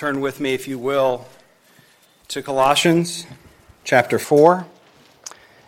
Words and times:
turn 0.00 0.22
with 0.22 0.40
me, 0.40 0.54
if 0.54 0.66
you 0.66 0.78
will, 0.78 1.26
to 2.26 2.40
Colossians 2.40 3.26
chapter 3.84 4.18
4. 4.18 4.64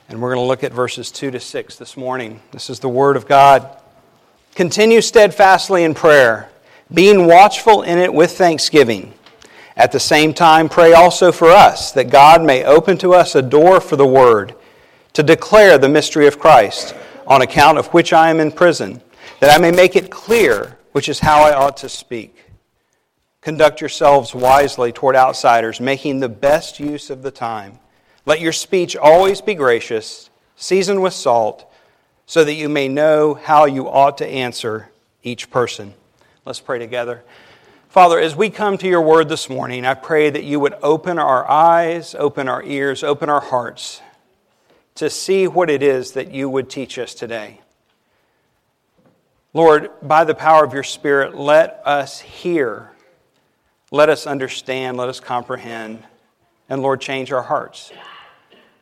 And 0.08 0.22
we're 0.22 0.34
going 0.34 0.42
to 0.42 0.48
look 0.48 0.64
at 0.64 0.72
verses 0.72 1.10
2 1.10 1.32
to 1.32 1.38
6 1.38 1.76
this 1.76 1.98
morning. 1.98 2.40
This 2.50 2.70
is 2.70 2.80
the 2.80 2.88
Word 2.88 3.18
of 3.18 3.28
God. 3.28 3.68
Continue 4.54 5.02
steadfastly 5.02 5.84
in 5.84 5.92
prayer, 5.92 6.48
being 6.94 7.26
watchful 7.26 7.82
in 7.82 7.98
it 7.98 8.14
with 8.14 8.32
thanksgiving. 8.32 9.12
At 9.76 9.92
the 9.92 10.00
same 10.00 10.32
time, 10.32 10.70
pray 10.70 10.94
also 10.94 11.30
for 11.30 11.50
us, 11.50 11.92
that 11.92 12.08
God 12.08 12.42
may 12.42 12.64
open 12.64 12.96
to 12.98 13.12
us 13.12 13.34
a 13.34 13.42
door 13.42 13.82
for 13.82 13.96
the 13.96 14.06
Word, 14.06 14.54
to 15.12 15.22
declare 15.22 15.76
the 15.76 15.90
mystery 15.90 16.26
of 16.26 16.38
Christ, 16.38 16.94
on 17.26 17.42
account 17.42 17.76
of 17.76 17.88
which 17.88 18.14
I 18.14 18.30
am 18.30 18.40
in 18.40 18.50
prison, 18.50 19.02
that 19.40 19.54
I 19.54 19.60
may 19.60 19.72
make 19.72 19.94
it 19.94 20.10
clear 20.10 20.78
which 20.92 21.10
is 21.10 21.18
how 21.18 21.42
I 21.42 21.52
ought 21.52 21.76
to 21.76 21.88
speak. 21.90 22.38
Conduct 23.42 23.80
yourselves 23.80 24.36
wisely 24.36 24.92
toward 24.92 25.16
outsiders, 25.16 25.80
making 25.80 26.20
the 26.20 26.28
best 26.28 26.78
use 26.78 27.10
of 27.10 27.22
the 27.22 27.32
time. 27.32 27.80
Let 28.24 28.40
your 28.40 28.52
speech 28.52 28.96
always 28.96 29.40
be 29.40 29.54
gracious, 29.56 30.30
seasoned 30.54 31.02
with 31.02 31.12
salt, 31.12 31.68
so 32.24 32.44
that 32.44 32.54
you 32.54 32.68
may 32.68 32.86
know 32.86 33.34
how 33.34 33.64
you 33.64 33.88
ought 33.88 34.18
to 34.18 34.26
answer 34.26 34.90
each 35.24 35.50
person. 35.50 35.92
Let's 36.46 36.60
pray 36.60 36.78
together. 36.78 37.24
Father, 37.88 38.20
as 38.20 38.36
we 38.36 38.48
come 38.48 38.78
to 38.78 38.88
your 38.88 39.02
word 39.02 39.28
this 39.28 39.50
morning, 39.50 39.84
I 39.84 39.94
pray 39.94 40.30
that 40.30 40.44
you 40.44 40.60
would 40.60 40.74
open 40.80 41.18
our 41.18 41.46
eyes, 41.50 42.14
open 42.14 42.48
our 42.48 42.62
ears, 42.62 43.02
open 43.02 43.28
our 43.28 43.40
hearts 43.40 44.00
to 44.94 45.10
see 45.10 45.48
what 45.48 45.68
it 45.68 45.82
is 45.82 46.12
that 46.12 46.30
you 46.30 46.48
would 46.48 46.70
teach 46.70 46.96
us 46.96 47.12
today. 47.12 47.60
Lord, 49.52 49.90
by 50.00 50.22
the 50.22 50.34
power 50.34 50.64
of 50.64 50.72
your 50.72 50.84
Spirit, 50.84 51.36
let 51.36 51.82
us 51.84 52.20
hear 52.20 52.91
let 53.92 54.08
us 54.08 54.26
understand, 54.26 54.96
let 54.96 55.10
us 55.10 55.20
comprehend, 55.20 56.02
and 56.70 56.80
Lord, 56.80 57.02
change 57.02 57.30
our 57.30 57.42
hearts. 57.42 57.92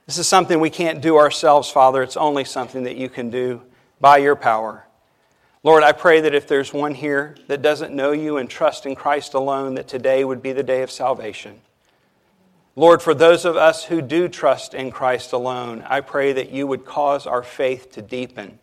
This 0.06 0.18
is 0.18 0.28
something 0.28 0.60
we 0.60 0.70
can't 0.70 1.02
do 1.02 1.16
ourselves, 1.16 1.68
Father. 1.68 2.00
It's 2.04 2.16
only 2.16 2.44
something 2.44 2.84
that 2.84 2.96
you 2.96 3.08
can 3.08 3.28
do 3.28 3.60
by 4.00 4.18
your 4.18 4.36
power. 4.36 4.86
Lord, 5.64 5.82
I 5.82 5.90
pray 5.90 6.20
that 6.20 6.32
if 6.32 6.46
there's 6.46 6.72
one 6.72 6.94
here 6.94 7.36
that 7.48 7.60
doesn't 7.60 7.92
know 7.92 8.12
you 8.12 8.36
and 8.36 8.48
trust 8.48 8.86
in 8.86 8.94
Christ 8.94 9.34
alone, 9.34 9.74
that 9.74 9.88
today 9.88 10.24
would 10.24 10.42
be 10.42 10.52
the 10.52 10.62
day 10.62 10.82
of 10.82 10.92
salvation. 10.92 11.60
Lord, 12.76 13.02
for 13.02 13.12
those 13.12 13.44
of 13.44 13.56
us 13.56 13.84
who 13.84 14.00
do 14.00 14.28
trust 14.28 14.74
in 14.74 14.92
Christ 14.92 15.32
alone, 15.32 15.84
I 15.88 16.02
pray 16.02 16.32
that 16.34 16.50
you 16.50 16.68
would 16.68 16.84
cause 16.84 17.26
our 17.26 17.42
faith 17.42 17.90
to 17.92 18.00
deepen, 18.00 18.60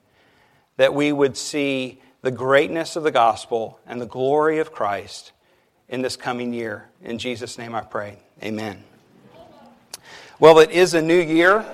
that 0.78 0.94
we 0.94 1.12
would 1.12 1.36
see 1.36 2.00
the 2.22 2.32
greatness 2.32 2.96
of 2.96 3.04
the 3.04 3.12
gospel 3.12 3.82
and 3.86 4.00
the 4.00 4.06
glory 4.06 4.60
of 4.60 4.72
Christ 4.72 5.34
in 5.90 6.02
this 6.02 6.16
coming 6.16 6.54
year. 6.54 6.90
In 7.04 7.18
Jesus' 7.18 7.58
name 7.58 7.74
I 7.74 7.82
pray. 7.82 8.18
Amen. 8.44 8.84
Well, 10.40 10.60
it 10.60 10.72
is 10.72 10.94
a 10.94 11.02
new 11.02 11.20
year, 11.20 11.66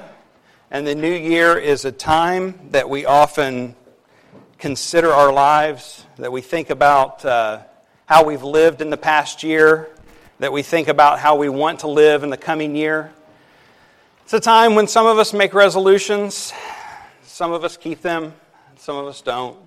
and 0.72 0.86
the 0.86 0.96
new 0.96 1.14
year 1.14 1.58
is 1.58 1.84
a 1.86 1.92
time 1.92 2.70
that 2.72 2.90
we 2.90 3.06
often 3.06 3.76
consider 4.58 5.12
our 5.12 5.34
lives, 5.34 6.06
that 6.18 6.32
we 6.32 6.42
think 6.42 6.70
about 6.70 7.26
uh, 7.26 7.64
how 8.06 8.24
we've 8.24 8.44
lived 8.44 8.82
in 8.82 8.90
the 8.90 8.98
past 8.98 9.44
year, 9.44 9.90
that 10.40 10.54
we 10.54 10.62
think 10.62 10.88
about 10.88 11.20
how 11.20 11.36
we 11.36 11.50
want 11.50 11.80
to 11.80 11.88
live 11.88 12.24
in 12.24 12.30
the 12.30 12.38
coming 12.38 12.76
year. 12.76 13.12
It's 14.24 14.34
a 14.34 14.40
time 14.40 14.76
when 14.76 14.88
some 14.88 15.06
of 15.06 15.18
us 15.18 15.34
make 15.34 15.54
resolutions, 15.54 16.54
some 17.24 17.52
of 17.52 17.64
us 17.64 17.76
keep 17.76 18.02
them, 18.02 18.34
some 18.78 18.96
of 18.96 19.06
us 19.08 19.22
don't. 19.22 19.58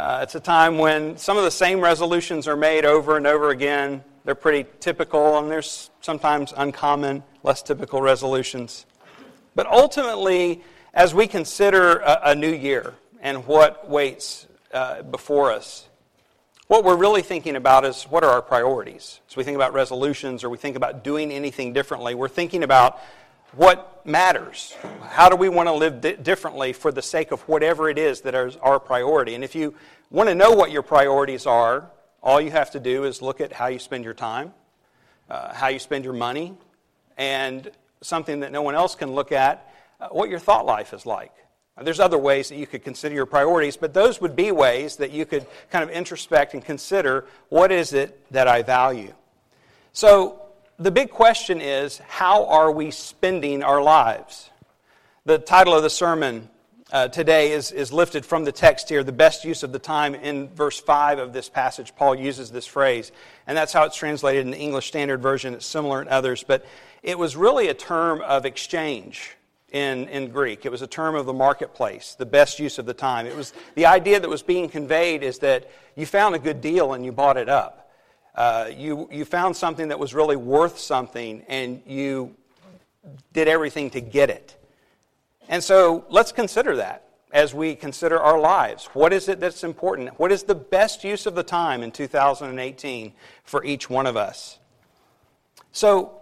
Uh, 0.00 0.20
it's 0.22 0.34
a 0.34 0.40
time 0.40 0.78
when 0.78 1.14
some 1.18 1.36
of 1.36 1.44
the 1.44 1.50
same 1.50 1.78
resolutions 1.78 2.48
are 2.48 2.56
made 2.56 2.86
over 2.86 3.18
and 3.18 3.26
over 3.26 3.50
again. 3.50 4.02
They're 4.24 4.34
pretty 4.34 4.66
typical, 4.80 5.36
and 5.36 5.50
there's 5.50 5.90
sometimes 6.00 6.54
uncommon, 6.56 7.22
less 7.42 7.62
typical 7.62 8.00
resolutions. 8.00 8.86
But 9.54 9.66
ultimately, 9.66 10.62
as 10.94 11.14
we 11.14 11.26
consider 11.26 11.98
a, 11.98 12.18
a 12.30 12.34
new 12.34 12.50
year 12.50 12.94
and 13.20 13.46
what 13.46 13.90
waits 13.90 14.46
uh, 14.72 15.02
before 15.02 15.52
us, 15.52 15.86
what 16.66 16.82
we're 16.82 16.96
really 16.96 17.20
thinking 17.20 17.54
about 17.54 17.84
is 17.84 18.04
what 18.04 18.24
are 18.24 18.30
our 18.30 18.40
priorities? 18.40 19.20
So 19.28 19.36
we 19.36 19.44
think 19.44 19.56
about 19.56 19.74
resolutions 19.74 20.44
or 20.44 20.48
we 20.48 20.56
think 20.56 20.76
about 20.76 21.04
doing 21.04 21.30
anything 21.30 21.74
differently. 21.74 22.14
We're 22.14 22.28
thinking 22.28 22.62
about 22.62 23.00
what 23.52 24.04
matters. 24.06 24.76
How 25.02 25.28
do 25.28 25.36
we 25.36 25.48
want 25.48 25.68
to 25.68 25.72
live 25.72 26.00
di- 26.00 26.16
differently 26.16 26.72
for 26.72 26.92
the 26.92 27.02
sake 27.02 27.32
of 27.32 27.40
whatever 27.42 27.88
it 27.88 27.98
is 27.98 28.22
that 28.22 28.34
is 28.34 28.56
our 28.56 28.78
priority? 28.80 29.34
And 29.34 29.44
if 29.44 29.54
you 29.54 29.74
want 30.10 30.28
to 30.28 30.34
know 30.34 30.52
what 30.52 30.70
your 30.70 30.82
priorities 30.82 31.46
are, 31.46 31.90
all 32.22 32.40
you 32.40 32.50
have 32.50 32.70
to 32.72 32.80
do 32.80 33.04
is 33.04 33.22
look 33.22 33.40
at 33.40 33.52
how 33.52 33.66
you 33.66 33.78
spend 33.78 34.04
your 34.04 34.14
time, 34.14 34.52
uh, 35.28 35.54
how 35.54 35.68
you 35.68 35.78
spend 35.78 36.04
your 36.04 36.12
money, 36.12 36.54
and 37.16 37.70
something 38.02 38.40
that 38.40 38.52
no 38.52 38.62
one 38.62 38.74
else 38.74 38.94
can 38.94 39.12
look 39.12 39.32
at, 39.32 39.72
uh, 40.00 40.08
what 40.08 40.30
your 40.30 40.38
thought 40.38 40.66
life 40.66 40.92
is 40.92 41.06
like. 41.06 41.32
There's 41.82 42.00
other 42.00 42.18
ways 42.18 42.50
that 42.50 42.56
you 42.56 42.66
could 42.66 42.84
consider 42.84 43.14
your 43.14 43.26
priorities, 43.26 43.76
but 43.76 43.94
those 43.94 44.20
would 44.20 44.36
be 44.36 44.52
ways 44.52 44.96
that 44.96 45.12
you 45.12 45.24
could 45.24 45.46
kind 45.70 45.82
of 45.82 45.90
introspect 45.90 46.52
and 46.52 46.62
consider 46.62 47.26
what 47.48 47.72
is 47.72 47.94
it 47.94 48.20
that 48.32 48.48
I 48.48 48.62
value. 48.62 49.14
So, 49.92 50.42
the 50.80 50.90
big 50.90 51.10
question 51.10 51.60
is 51.60 51.98
how 52.08 52.46
are 52.46 52.72
we 52.72 52.90
spending 52.90 53.62
our 53.62 53.82
lives? 53.82 54.48
The 55.26 55.38
title 55.38 55.74
of 55.74 55.82
the 55.82 55.90
sermon 55.90 56.48
uh, 56.90 57.08
today 57.08 57.52
is, 57.52 57.70
is 57.70 57.92
lifted 57.92 58.24
from 58.24 58.44
the 58.44 58.50
text 58.50 58.88
here, 58.88 59.04
the 59.04 59.12
best 59.12 59.44
use 59.44 59.62
of 59.62 59.72
the 59.72 59.78
time. 59.78 60.14
In 60.14 60.48
verse 60.48 60.80
5 60.80 61.18
of 61.18 61.34
this 61.34 61.50
passage, 61.50 61.94
Paul 61.94 62.14
uses 62.14 62.50
this 62.50 62.66
phrase, 62.66 63.12
and 63.46 63.56
that's 63.56 63.74
how 63.74 63.84
it's 63.84 63.94
translated 63.94 64.46
in 64.46 64.50
the 64.50 64.58
English 64.58 64.88
Standard 64.88 65.20
Version. 65.20 65.52
It's 65.52 65.66
similar 65.66 66.00
in 66.00 66.08
others, 66.08 66.42
but 66.42 66.64
it 67.02 67.18
was 67.18 67.36
really 67.36 67.68
a 67.68 67.74
term 67.74 68.22
of 68.22 68.46
exchange 68.46 69.36
in, 69.70 70.08
in 70.08 70.30
Greek. 70.30 70.64
It 70.64 70.72
was 70.72 70.82
a 70.82 70.86
term 70.86 71.14
of 71.14 71.26
the 71.26 71.34
marketplace, 71.34 72.16
the 72.18 72.26
best 72.26 72.58
use 72.58 72.78
of 72.78 72.86
the 72.86 72.94
time. 72.94 73.26
It 73.26 73.36
was 73.36 73.52
the 73.74 73.84
idea 73.84 74.18
that 74.18 74.30
was 74.30 74.42
being 74.42 74.68
conveyed 74.70 75.22
is 75.22 75.40
that 75.40 75.70
you 75.94 76.06
found 76.06 76.34
a 76.34 76.38
good 76.38 76.62
deal 76.62 76.94
and 76.94 77.04
you 77.04 77.12
bought 77.12 77.36
it 77.36 77.50
up. 77.50 77.79
Uh, 78.34 78.70
you, 78.74 79.08
you 79.10 79.24
found 79.24 79.56
something 79.56 79.88
that 79.88 79.98
was 79.98 80.14
really 80.14 80.36
worth 80.36 80.78
something 80.78 81.42
and 81.48 81.82
you 81.86 82.34
did 83.32 83.48
everything 83.48 83.90
to 83.90 84.00
get 84.00 84.30
it. 84.30 84.56
And 85.48 85.62
so 85.62 86.04
let's 86.08 86.32
consider 86.32 86.76
that 86.76 87.08
as 87.32 87.54
we 87.54 87.74
consider 87.74 88.18
our 88.18 88.38
lives. 88.38 88.86
What 88.92 89.12
is 89.12 89.28
it 89.28 89.40
that's 89.40 89.64
important? 89.64 90.18
What 90.18 90.32
is 90.32 90.42
the 90.42 90.54
best 90.54 91.04
use 91.04 91.26
of 91.26 91.34
the 91.34 91.42
time 91.42 91.82
in 91.82 91.90
2018 91.90 93.12
for 93.44 93.64
each 93.64 93.88
one 93.88 94.06
of 94.06 94.16
us? 94.16 94.58
So, 95.72 96.19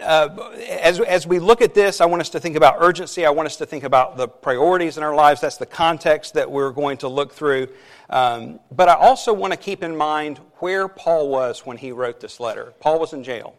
uh, 0.00 0.52
as, 0.80 1.00
as 1.00 1.26
we 1.26 1.38
look 1.38 1.60
at 1.60 1.74
this, 1.74 2.00
I 2.00 2.06
want 2.06 2.20
us 2.20 2.30
to 2.30 2.40
think 2.40 2.56
about 2.56 2.76
urgency. 2.78 3.26
I 3.26 3.30
want 3.30 3.46
us 3.46 3.56
to 3.56 3.66
think 3.66 3.84
about 3.84 4.16
the 4.16 4.28
priorities 4.28 4.96
in 4.96 5.02
our 5.02 5.14
lives. 5.14 5.40
That's 5.40 5.56
the 5.56 5.66
context 5.66 6.34
that 6.34 6.50
we're 6.50 6.70
going 6.70 6.98
to 6.98 7.08
look 7.08 7.32
through. 7.32 7.68
Um, 8.08 8.60
but 8.70 8.88
I 8.88 8.94
also 8.94 9.32
want 9.32 9.52
to 9.52 9.58
keep 9.58 9.82
in 9.82 9.96
mind 9.96 10.38
where 10.58 10.88
Paul 10.88 11.28
was 11.28 11.66
when 11.66 11.76
he 11.76 11.92
wrote 11.92 12.20
this 12.20 12.38
letter. 12.38 12.72
Paul 12.80 13.00
was 13.00 13.12
in 13.12 13.24
jail, 13.24 13.56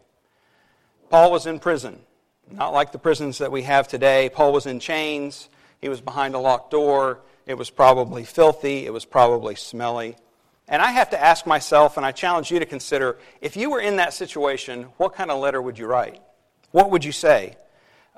Paul 1.09 1.31
was 1.31 1.45
in 1.45 1.59
prison, 1.59 1.99
not 2.51 2.73
like 2.73 2.91
the 2.91 2.99
prisons 2.99 3.39
that 3.39 3.51
we 3.51 3.63
have 3.63 3.87
today. 3.87 4.29
Paul 4.29 4.53
was 4.53 4.65
in 4.65 4.79
chains, 4.79 5.49
he 5.81 5.89
was 5.89 6.01
behind 6.01 6.35
a 6.35 6.39
locked 6.39 6.71
door. 6.71 7.19
It 7.45 7.57
was 7.57 7.71
probably 7.71 8.23
filthy, 8.25 8.85
it 8.85 8.93
was 8.93 9.05
probably 9.05 9.55
smelly. 9.55 10.15
And 10.67 10.83
I 10.83 10.91
have 10.91 11.09
to 11.09 11.21
ask 11.21 11.47
myself, 11.47 11.97
and 11.97 12.05
I 12.05 12.11
challenge 12.11 12.51
you 12.51 12.59
to 12.59 12.65
consider 12.65 13.17
if 13.41 13.57
you 13.57 13.71
were 13.71 13.79
in 13.79 13.95
that 13.95 14.13
situation, 14.13 14.83
what 14.97 15.15
kind 15.15 15.31
of 15.31 15.39
letter 15.39 15.59
would 15.59 15.79
you 15.79 15.87
write? 15.87 16.21
What 16.71 16.91
would 16.91 17.03
you 17.03 17.11
say? 17.11 17.57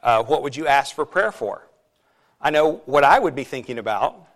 Uh, 0.04 0.24
what 0.24 0.44
would 0.44 0.56
you 0.56 0.68
ask 0.68 0.96
for 0.96 1.06
prayer 1.06 1.32
for? 1.32 1.68
I 2.42 2.50
know 2.50 2.82
what 2.86 3.04
I 3.04 3.20
would 3.20 3.36
be 3.36 3.44
thinking 3.44 3.78
about, 3.78 4.28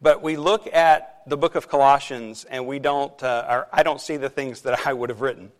but 0.00 0.22
we 0.22 0.36
look 0.36 0.72
at 0.72 1.22
the 1.26 1.36
book 1.36 1.54
of 1.54 1.68
Colossians 1.68 2.44
and 2.44 2.66
we 2.66 2.78
don't, 2.78 3.20
uh, 3.22 3.64
I 3.72 3.82
don't 3.82 4.00
see 4.00 4.16
the 4.16 4.28
things 4.28 4.62
that 4.62 4.86
I 4.86 4.92
would 4.92 5.10
have 5.10 5.20
written. 5.20 5.52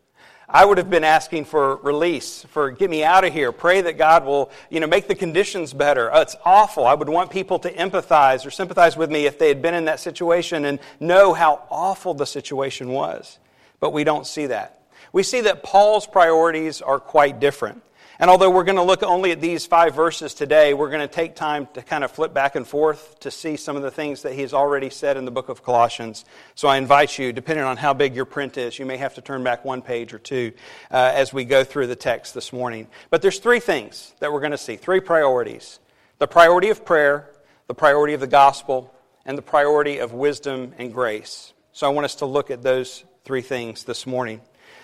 I 0.49 0.65
would 0.65 0.79
have 0.79 0.91
been 0.91 1.05
asking 1.05 1.47
for 1.47 1.77
release, 1.77 2.45
for 2.51 2.71
get 2.71 2.89
me 2.89 3.03
out 3.03 3.25
of 3.25 3.33
here. 3.33 3.51
Pray 3.51 3.81
that 3.81 3.99
God 3.99 4.25
will, 4.25 4.53
you 4.71 4.79
know, 4.79 4.87
make 4.87 5.09
the 5.09 5.15
conditions 5.15 5.73
better. 5.73 6.13
Oh, 6.15 6.21
it's 6.21 6.37
awful. 6.45 6.87
I 6.87 6.95
would 6.95 7.09
want 7.09 7.31
people 7.31 7.59
to 7.61 7.73
empathize 7.73 8.47
or 8.47 8.51
sympathize 8.51 8.97
with 8.97 9.11
me 9.11 9.27
if 9.27 9.41
they 9.41 9.49
had 9.49 9.61
been 9.61 9.75
in 9.75 9.87
that 9.87 9.99
situation 9.99 10.67
and 10.67 10.79
know 11.01 11.35
how 11.35 11.67
awful 11.69 12.15
the 12.15 12.27
situation 12.27 12.91
was. 12.91 13.41
But 13.81 13.93
we 13.93 14.05
don't 14.05 14.27
see 14.27 14.47
that. 14.47 14.83
We 15.13 15.25
see 15.25 15.41
that 15.43 15.65
Paul's 15.65 16.07
priorities 16.07 16.81
are 16.81 17.01
quite 17.01 17.41
different. 17.41 17.83
And 18.19 18.31
although 18.31 18.49
we're 18.51 18.65
going 18.65 18.77
to 18.77 18.83
look 18.83 19.03
only 19.03 19.31
at 19.31 19.43
these 19.43 19.67
five 19.67 19.95
verses 19.95 20.33
today, 20.33 20.73
we're 20.73 20.89
going 20.89 21.07
to 21.07 21.15
take 21.15 21.35
time 21.35 21.69
to 21.75 21.83
kind 21.83 22.03
of 22.03 22.11
flip 22.11 22.33
back 22.33 22.57
and 22.57 22.67
forth 22.67 23.21
to 23.21 23.31
see 23.31 23.57
some 23.57 23.77
of 23.77 23.83
the 23.83 23.91
things 23.91 24.23
that 24.23 24.33
he's 24.33 24.55
already 24.55 24.89
said 24.89 25.19
in 25.19 25.27
the 25.27 25.31
book 25.31 25.51
of 25.51 25.63
Colossians. 25.63 26.25
So 26.55 26.67
I 26.67 26.79
invite 26.79 27.19
you, 27.19 27.35
depending 27.35 27.67
on 27.67 27.77
how 27.77 27.93
big 27.93 28.15
your 28.15 28.25
print 28.25 28.57
is, 28.57 28.79
you 28.79 28.87
may 28.87 28.97
have 28.97 29.15
to 29.17 29.21
turn 29.21 29.45
back 29.45 29.67
one 29.67 29.83
page 29.83 30.15
or 30.15 30.19
two 30.19 30.53
uh, 30.91 31.13
as 31.15 31.35
we 31.35 31.45
go 31.45 31.63
through 31.63 31.89
the 31.89 31.97
text 31.97 32.33
this 32.33 32.55
morning. 32.55 32.89
But 33.11 33.21
there's 33.21 33.39
three 33.39 33.61
things 33.61 34.15
that 34.21 34.33
we're 34.33 34.41
going 34.41 34.53
to 34.53 34.59
see, 34.59 34.77
three 34.77 35.01
priorities 35.01 35.79
the 36.19 36.27
priority 36.27 36.71
of 36.71 36.87
prayer, 36.87 37.31
the 37.67 37.75
priority 37.75 38.15
of 38.15 38.21
the 38.21 38.27
gospel, 38.27 38.95
and 39.27 39.37
the 39.37 39.43
priority 39.43 39.99
of 39.99 40.15
wisdom 40.15 40.73
and 40.79 40.95
grace. 40.95 41.53
So 41.73 41.87
I 41.87 41.91
want 41.91 42.07
us 42.07 42.15
to 42.17 42.27
look 42.27 42.51
at 42.51 42.63
those 42.63 43.05
three 43.25 43.43
things 43.43 43.85
this 43.85 44.07
morning. 44.07 44.41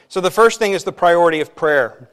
So 0.08 0.20
the 0.20 0.30
first 0.30 0.58
thing 0.58 0.72
is 0.72 0.84
the 0.84 0.92
priority 0.92 1.40
of 1.40 1.56
prayer. 1.56 2.10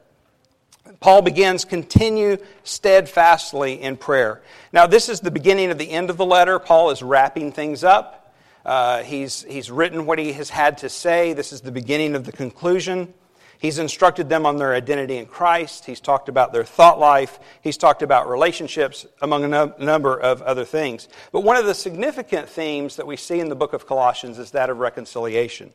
Paul 0.99 1.21
begins, 1.21 1.65
continue 1.65 2.37
steadfastly 2.63 3.81
in 3.81 3.97
prayer. 3.97 4.41
Now, 4.73 4.87
this 4.87 5.09
is 5.09 5.19
the 5.19 5.31
beginning 5.31 5.71
of 5.71 5.77
the 5.77 5.89
end 5.89 6.09
of 6.09 6.17
the 6.17 6.25
letter. 6.25 6.59
Paul 6.59 6.89
is 6.89 7.01
wrapping 7.01 7.51
things 7.51 7.83
up. 7.83 8.33
Uh, 8.65 9.03
he's, 9.03 9.43
he's 9.43 9.71
written 9.71 10.05
what 10.05 10.19
he 10.19 10.33
has 10.33 10.49
had 10.49 10.79
to 10.79 10.89
say. 10.89 11.33
This 11.33 11.53
is 11.53 11.61
the 11.61 11.71
beginning 11.71 12.15
of 12.15 12.25
the 12.25 12.31
conclusion. 12.31 13.13
He's 13.59 13.77
instructed 13.77 14.29
them 14.29 14.45
on 14.45 14.57
their 14.57 14.73
identity 14.73 15.17
in 15.17 15.25
Christ. 15.25 15.85
He's 15.85 15.99
talked 15.99 16.29
about 16.29 16.53
their 16.53 16.63
thought 16.63 16.97
life. 16.97 17.39
He's 17.61 17.77
talked 17.77 18.01
about 18.01 18.29
relationships, 18.29 19.05
among 19.21 19.43
a 19.43 19.47
no- 19.49 19.73
number 19.77 20.17
of 20.17 20.41
other 20.41 20.63
things. 20.63 21.09
But 21.33 21.41
one 21.41 21.57
of 21.57 21.65
the 21.65 21.73
significant 21.73 22.47
themes 22.47 22.95
that 22.95 23.05
we 23.05 23.17
see 23.17 23.39
in 23.41 23.49
the 23.49 23.55
book 23.55 23.73
of 23.73 23.85
Colossians 23.85 24.39
is 24.39 24.51
that 24.51 24.69
of 24.69 24.79
reconciliation. 24.79 25.73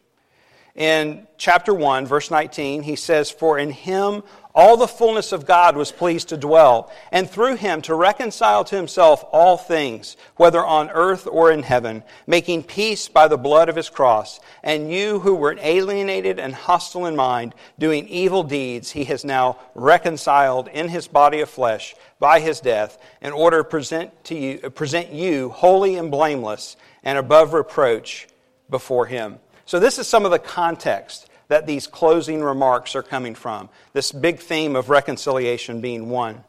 In 0.75 1.29
chapter 1.39 1.73
1, 1.73 2.07
verse 2.07 2.33
19, 2.33 2.83
he 2.83 2.97
says, 2.97 3.31
For 3.31 3.59
in 3.61 3.71
him 3.71 4.25
all 4.57 4.77
the 4.77 4.89
fullness 4.89 5.31
of 5.31 5.47
God 5.47 5.77
was 5.77 5.93
pleased 5.93 6.31
to 6.31 6.37
dwell, 6.37 6.91
and 7.13 7.31
through 7.31 7.57
him 7.57 7.81
to 7.83 7.95
reconcile 7.95 8.65
to 8.65 8.77
himself 8.77 9.25
all 9.31 9.57
things, 9.57 10.17
whether 10.35 10.65
on 10.65 10.91
earth 10.91 11.29
or 11.29 11.53
in 11.53 11.63
heaven, 11.63 12.03
making 12.27 12.65
peace 12.65 13.09
by 13.09 13.29
the 13.29 13.37
blood 13.37 13.69
of 13.69 13.77
his 13.77 13.89
cross. 13.89 14.41
And 14.65 14.93
you 14.93 15.21
who 15.21 15.37
were 15.37 15.57
alienated 15.61 16.41
and 16.41 16.53
hostile 16.53 17.07
in 17.07 17.15
mind, 17.15 17.55
doing 17.79 18.09
evil 18.09 18.43
deeds, 18.43 18.91
he 18.91 19.05
has 19.05 19.25
now 19.25 19.59
reconciled 19.77 20.67
in 20.67 20.89
his 20.89 21.07
body 21.07 21.41
of 21.41 21.51
flesh 21.51 21.95
by 22.19 22.41
his 22.41 22.59
death, 22.59 22.99
in 23.21 23.33
order 23.33 23.59
to 23.59 23.65
present, 23.65 24.25
to 24.25 24.35
you, 24.35 24.71
present 24.71 25.13
you 25.13 25.51
holy 25.51 25.95
and 25.95 26.11
blameless 26.11 26.77
and 27.05 27.17
above 27.17 27.55
reproach 27.55 28.27
before 28.69 29.07
him. 29.07 29.39
So, 29.67 29.81
this 29.81 29.99
is 29.99 30.07
some 30.07 30.25
of 30.25 30.31
the 30.31 30.39
context 30.39 31.29
that 31.49 31.67
these 31.67 31.87
closing 31.87 32.43
remarks 32.43 32.95
are 32.95 33.03
coming 33.03 33.35
from. 33.35 33.69
This 33.93 34.13
big 34.13 34.39
theme 34.39 34.77
of 34.77 34.91
reconciliation 34.91 35.81
being 35.81 36.09
one. 36.09 36.45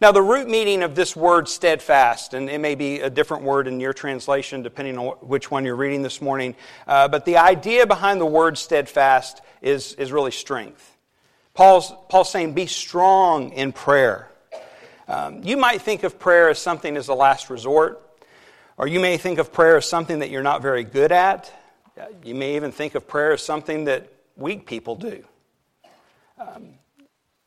Now, 0.00 0.12
the 0.12 0.22
root 0.22 0.48
meaning 0.48 0.84
of 0.84 0.94
this 0.94 1.16
word 1.16 1.48
steadfast, 1.48 2.32
and 2.32 2.48
it 2.48 2.60
may 2.60 2.76
be 2.76 3.00
a 3.00 3.10
different 3.10 3.42
word 3.42 3.66
in 3.66 3.80
your 3.80 3.92
translation 3.92 4.62
depending 4.62 4.96
on 4.96 5.06
which 5.16 5.50
one 5.50 5.64
you're 5.64 5.74
reading 5.74 6.02
this 6.02 6.22
morning, 6.22 6.54
uh, 6.86 7.08
but 7.08 7.24
the 7.24 7.38
idea 7.38 7.84
behind 7.84 8.20
the 8.20 8.26
word 8.26 8.56
steadfast 8.56 9.40
is, 9.60 9.94
is 9.94 10.12
really 10.12 10.30
strength. 10.30 10.96
Paul's, 11.52 11.92
Paul's 12.08 12.30
saying, 12.30 12.52
be 12.52 12.66
strong 12.66 13.50
in 13.50 13.72
prayer. 13.72 14.28
Um, 15.08 15.42
you 15.42 15.56
might 15.56 15.82
think 15.82 16.04
of 16.04 16.20
prayer 16.20 16.48
as 16.48 16.60
something 16.60 16.96
as 16.96 17.08
a 17.08 17.14
last 17.14 17.50
resort, 17.50 18.00
or 18.76 18.86
you 18.86 19.00
may 19.00 19.16
think 19.16 19.40
of 19.40 19.52
prayer 19.52 19.78
as 19.78 19.88
something 19.88 20.20
that 20.20 20.30
you're 20.30 20.44
not 20.44 20.62
very 20.62 20.84
good 20.84 21.10
at. 21.10 21.52
You 22.24 22.34
may 22.34 22.56
even 22.56 22.72
think 22.72 22.94
of 22.94 23.08
prayer 23.08 23.32
as 23.32 23.42
something 23.42 23.84
that 23.84 24.12
weak 24.36 24.66
people 24.66 24.94
do. 24.94 25.24
Um, 26.38 26.74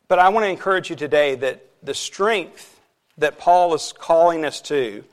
but 0.08 0.20
I 0.20 0.30
want 0.30 0.46
to 0.46 0.50
encourage 0.50 0.90
you 0.90 0.96
today 0.96 1.36
that 1.36 1.66
the 1.84 1.94
strength 1.94 2.80
that 3.18 3.38
Paul 3.38 3.74
is 3.74 3.94
calling 3.98 4.46
us 4.46 4.62
to 4.62 5.04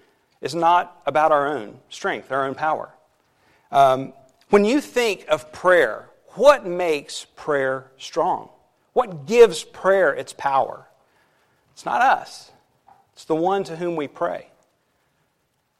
is 0.40 0.54
not 0.54 1.00
about 1.06 1.32
our 1.32 1.48
own 1.48 1.78
strength, 1.88 2.32
our 2.32 2.46
own 2.46 2.54
power. 2.54 2.90
Um, 3.70 4.12
when 4.50 4.64
you 4.64 4.80
think 4.80 5.26
of 5.28 5.52
prayer, 5.52 6.08
what 6.30 6.66
makes 6.66 7.26
prayer 7.36 7.90
strong? 7.98 8.48
What 8.92 9.26
gives 9.26 9.62
prayer 9.62 10.12
its 10.12 10.32
power? 10.32 10.86
It's 11.72 11.84
not 11.84 12.00
us, 12.00 12.50
it's 13.12 13.24
the 13.24 13.36
one 13.36 13.62
to 13.64 13.76
whom 13.76 13.94
we 13.94 14.08
pray. 14.08 14.48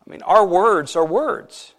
I 0.07 0.11
mean, 0.11 0.23
our 0.23 0.47
words 0.47 0.97
are 0.97 1.05
words. 1.05 1.75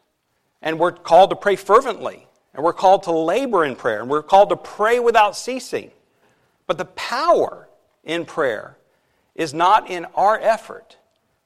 And 0.62 0.80
we're 0.80 0.92
called 0.92 1.30
to 1.30 1.36
pray 1.36 1.56
fervently. 1.56 2.28
And 2.54 2.64
we're 2.64 2.74
called 2.74 3.04
to 3.04 3.12
labor 3.12 3.64
in 3.64 3.76
prayer. 3.76 4.02
And 4.02 4.10
we're 4.10 4.24
called 4.24 4.50
to 4.50 4.56
pray 4.58 5.00
without 5.00 5.36
ceasing. 5.36 5.92
But 6.68 6.78
the 6.78 6.86
power 6.86 7.70
in 8.04 8.26
prayer 8.26 8.78
is 9.36 9.54
not 9.54 9.90
in 9.90 10.06
our 10.16 10.38
effort, 10.38 10.98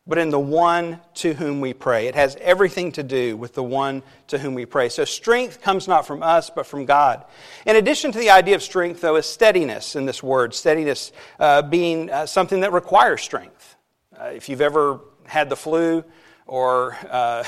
but 0.08 0.18
in 0.18 0.32
the 0.32 0.40
one 0.40 1.00
to 1.14 1.34
whom 1.34 1.62
we 1.62 1.74
pray. 1.74 2.08
It 2.08 2.16
has 2.16 2.36
everything 2.42 2.92
to 2.94 3.04
do 3.04 3.38
with 3.38 3.54
the 3.54 3.64
one 3.64 4.02
to 4.28 4.38
whom 4.38 4.54
we 4.54 4.66
pray. 4.66 4.90
So 4.90 5.06
strength 5.06 5.62
comes 5.62 5.88
not 5.88 6.08
from 6.08 6.24
us, 6.24 6.50
but 6.50 6.66
from 6.66 6.86
God. 6.86 7.24
In 7.66 7.76
addition 7.76 8.12
to 8.12 8.18
the 8.18 8.32
idea 8.32 8.56
of 8.56 8.64
strength, 8.64 9.02
though, 9.02 9.16
is 9.16 9.26
steadiness 9.26 9.96
in 9.96 10.06
this 10.06 10.24
word. 10.24 10.54
Steadiness 10.54 11.12
uh, 11.40 11.62
being 11.62 12.10
uh, 12.10 12.26
something 12.26 12.62
that 12.62 12.74
requires 12.74 13.22
strength. 13.22 13.76
Uh, 14.20 14.26
if 14.26 14.50
you've 14.50 14.62
ever 14.62 15.00
had 15.26 15.50
the 15.50 15.56
flu, 15.56 16.04
or 16.46 16.98
uh, 17.10 17.44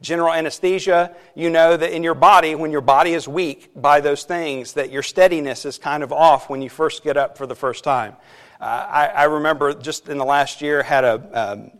general 0.00 0.32
anesthesia, 0.32 1.14
you 1.34 1.50
know 1.50 1.76
that 1.76 1.92
in 1.92 2.02
your 2.02 2.14
body, 2.14 2.54
when 2.54 2.70
your 2.70 2.80
body 2.80 3.14
is 3.14 3.28
weak 3.28 3.70
by 3.76 4.00
those 4.00 4.24
things, 4.24 4.72
that 4.74 4.90
your 4.90 5.02
steadiness 5.02 5.64
is 5.64 5.78
kind 5.78 6.02
of 6.02 6.12
off 6.12 6.50
when 6.50 6.60
you 6.62 6.68
first 6.68 7.04
get 7.04 7.16
up 7.16 7.38
for 7.38 7.46
the 7.46 7.54
first 7.54 7.84
time. 7.84 8.16
Uh, 8.60 8.64
I, 8.64 9.06
I, 9.06 9.24
remember 9.24 9.72
just 9.72 10.10
in 10.10 10.18
the 10.18 10.24
last 10.24 10.60
year 10.60 10.82
had 10.82 11.02
a, 11.02 11.14
um, 11.32 11.70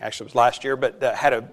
actually 0.00 0.24
it 0.24 0.28
was 0.28 0.34
last 0.34 0.64
year, 0.64 0.74
but 0.74 1.02
uh, 1.02 1.14
had 1.14 1.34
a 1.34 1.48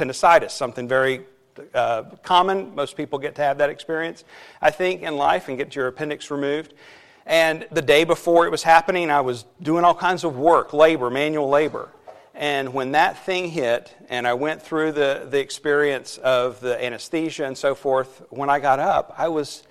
appendicitis, 0.00 0.54
something 0.54 0.88
very 0.88 1.26
uh, 1.74 2.04
common. 2.22 2.74
Most 2.74 2.96
people 2.96 3.18
get 3.18 3.34
to 3.34 3.42
have 3.42 3.58
that 3.58 3.68
experience, 3.68 4.24
I 4.62 4.70
think, 4.70 5.02
in 5.02 5.16
life 5.16 5.48
and 5.48 5.58
get 5.58 5.76
your 5.76 5.88
appendix 5.88 6.30
removed. 6.30 6.72
And 7.26 7.66
the 7.70 7.82
day 7.82 8.04
before 8.04 8.46
it 8.46 8.50
was 8.50 8.62
happening, 8.62 9.10
I 9.10 9.20
was 9.20 9.44
doing 9.60 9.84
all 9.84 9.94
kinds 9.94 10.24
of 10.24 10.38
work, 10.38 10.72
labor, 10.72 11.10
manual 11.10 11.50
labor. 11.50 11.90
And 12.40 12.72
when 12.72 12.92
that 12.92 13.26
thing 13.26 13.50
hit, 13.50 13.94
and 14.08 14.26
I 14.26 14.32
went 14.32 14.62
through 14.62 14.92
the, 14.92 15.28
the 15.30 15.38
experience 15.38 16.16
of 16.16 16.58
the 16.60 16.82
anesthesia 16.82 17.44
and 17.44 17.56
so 17.56 17.74
forth, 17.74 18.22
when 18.30 18.48
I 18.48 18.60
got 18.60 18.78
up, 18.78 19.14
I 19.18 19.28
was 19.28 19.62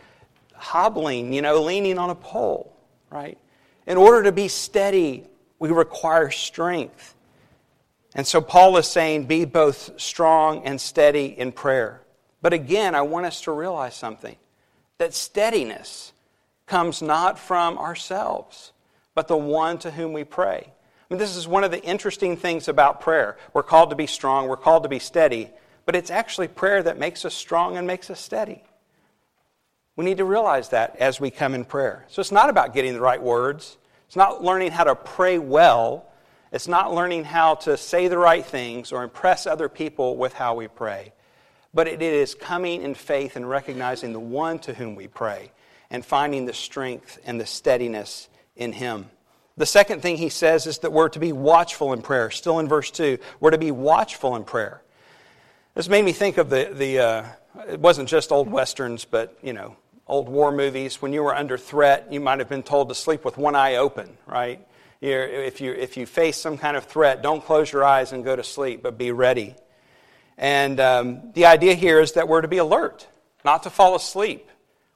hobbling, 0.54 1.34
you 1.34 1.42
know, 1.42 1.64
leaning 1.64 1.98
on 1.98 2.12
a 2.12 2.16
pole, 2.16 2.72
right? 3.10 3.40
In 3.88 3.98
order 3.98 4.22
to 4.22 4.32
be 4.32 4.48
steady, 4.48 5.26
we 5.58 5.70
require 5.70 6.30
strength. 6.30 7.16
And 8.14 8.28
so 8.28 8.40
Paul 8.40 8.78
is 8.78 8.86
saying, 8.86 9.26
be 9.26 9.46
both 9.46 10.00
strong 10.00 10.64
and 10.64 10.80
steady 10.80 11.26
in 11.26 11.52
prayer. 11.52 12.04
But 12.40 12.54
again, 12.54 12.94
I 12.94 13.02
want 13.02 13.26
us 13.26 13.42
to 13.42 13.52
realize 13.52 13.96
something 13.96 14.36
that 15.00 15.16
steadiness 15.16 16.14
comes 16.68 17.02
not 17.02 17.40
from 17.40 17.80
ourselves, 17.80 18.74
but 19.16 19.28
the 19.28 19.38
one 19.38 19.80
to 19.80 19.90
whom 19.90 20.14
we 20.14 20.24
pray. 20.24 20.72
This 21.10 21.36
is 21.36 21.48
one 21.48 21.64
of 21.64 21.72
the 21.72 21.84
interesting 21.84 22.38
things 22.38 22.68
about 22.68 23.02
prayer. 23.02 23.36
We're 23.54 23.64
called 23.64 23.90
to 23.90 23.96
be 23.96 24.06
strong, 24.06 24.48
we're 24.48 24.58
called 24.58 24.84
to 24.84 24.90
be 24.90 25.00
steady, 25.00 25.50
but 25.86 25.96
it's 25.96 26.12
actually 26.12 26.48
prayer 26.48 26.84
that 26.84 27.00
makes 27.00 27.26
us 27.26 27.34
strong 27.34 27.78
and 27.78 27.88
makes 27.88 28.12
us 28.12 28.20
steady. 28.20 28.64
We 29.96 30.06
need 30.06 30.18
to 30.18 30.26
realize 30.26 30.70
that 30.70 30.96
as 30.98 31.20
we 31.20 31.32
come 31.32 31.56
in 31.56 31.66
prayer. 31.66 32.06
So 32.10 32.20
it's 32.20 32.32
not 32.32 32.50
about 32.50 32.74
getting 32.76 32.94
the 32.94 33.02
right 33.02 33.22
words, 33.22 33.78
it's 34.06 34.16
not 34.16 34.44
learning 34.44 34.72
how 34.72 34.84
to 34.84 34.96
pray 34.96 35.40
well, 35.40 36.06
it's 36.52 36.68
not 36.68 36.94
learning 36.94 37.24
how 37.24 37.56
to 37.56 37.76
say 37.76 38.08
the 38.08 38.18
right 38.18 38.46
things 38.46 38.92
or 38.92 39.04
impress 39.04 39.48
other 39.48 39.68
people 39.68 40.16
with 40.16 40.34
how 40.34 40.56
we 40.56 40.68
pray. 40.68 41.12
But 41.74 41.88
it 41.88 42.02
is 42.02 42.36
coming 42.36 42.84
in 42.84 42.94
faith 42.94 43.36
and 43.36 43.50
recognizing 43.50 44.14
the 44.14 44.20
one 44.20 44.60
to 44.60 44.74
whom 44.74 44.96
we 44.96 45.08
pray 45.08 45.52
and 45.90 46.06
finding 46.06 46.46
the 46.46 46.54
strength 46.54 47.20
and 47.26 47.42
the 47.42 47.46
steadiness 47.46 48.30
in 48.56 48.74
Him. 48.74 49.10
The 49.60 49.66
second 49.66 50.02
thing 50.02 50.16
he 50.16 50.30
says 50.30 50.68
is 50.68 50.78
that 50.80 50.94
we're 50.94 51.10
to 51.10 51.20
be 51.20 51.34
watchful 51.34 51.92
in 51.92 52.02
prayer. 52.02 52.32
Still 52.32 52.60
in 52.60 52.70
verse 52.70 52.92
2, 52.92 53.18
we're 53.42 53.52
to 53.52 53.58
be 53.58 53.72
watchful 53.72 54.38
in 54.38 54.46
prayer. 54.46 54.82
This 55.76 55.90
made 55.90 56.06
me 56.06 56.14
think 56.14 56.38
of 56.38 56.50
the, 56.50 56.72
the 56.74 57.00
uh, 57.00 57.26
it 57.68 57.78
wasn't 57.78 58.08
just 58.08 58.32
old 58.32 58.50
westerns, 58.50 59.04
but, 59.04 59.38
you 59.44 59.52
know, 59.52 59.76
old 60.08 60.30
war 60.30 60.54
movies. 60.54 61.02
When 61.02 61.12
you 61.12 61.24
were 61.24 61.36
under 61.36 61.58
threat, 61.58 62.08
you 62.10 62.22
might 62.22 62.40
have 62.40 62.48
been 62.48 62.64
told 62.64 62.88
to 62.88 62.96
sleep 62.96 63.26
with 63.26 63.38
one 63.38 63.54
eye 63.54 63.76
open, 63.76 64.18
right? 64.26 64.66
You're, 65.02 65.28
if, 65.28 65.60
you, 65.60 65.74
if 65.74 65.98
you 65.98 66.06
face 66.06 66.38
some 66.38 66.58
kind 66.58 66.78
of 66.78 66.86
threat, 66.86 67.22
don't 67.22 67.44
close 67.44 67.70
your 67.70 67.84
eyes 67.84 68.14
and 68.14 68.24
go 68.24 68.38
to 68.38 68.46
sleep, 68.46 68.82
but 68.82 68.98
be 68.98 69.12
ready. 69.12 69.56
And 70.38 70.80
um, 70.80 71.34
the 71.34 71.48
idea 71.48 71.74
here 71.74 72.00
is 72.00 72.14
that 72.14 72.30
we're 72.30 72.44
to 72.44 72.48
be 72.48 72.60
alert, 72.60 73.10
not 73.44 73.64
to 73.64 73.70
fall 73.70 73.96
asleep. 73.96 74.50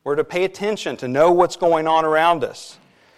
We're 0.05 0.15
to 0.15 0.23
pay 0.23 0.45
attention, 0.45 0.95
to 0.97 1.09
know 1.09 1.33
what's 1.33 1.57
going 1.57 1.85
on 1.85 2.05
around 2.05 2.45
us. 2.45 2.77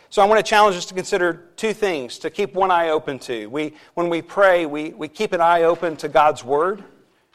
So 0.09 0.21
I 0.21 0.25
want 0.25 0.43
to 0.43 0.49
challenge 0.49 0.75
us 0.75 0.85
to 0.85 0.93
consider 0.93 1.49
two 1.55 1.73
things 1.73 2.19
to 2.19 2.29
keep 2.29 2.53
one 2.53 2.71
eye 2.71 2.89
open 2.89 3.19
to. 3.19 3.47
We, 3.47 3.73
when 3.95 4.09
we 4.09 4.21
pray, 4.21 4.65
we, 4.65 4.91
we 4.91 5.07
keep 5.07 5.33
an 5.33 5.41
eye 5.41 5.63
open 5.63 5.97
to 5.97 6.07
God's 6.07 6.43
Word 6.43 6.83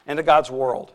and 0.06 0.16
to 0.16 0.22
God's 0.22 0.50
world. 0.50 0.92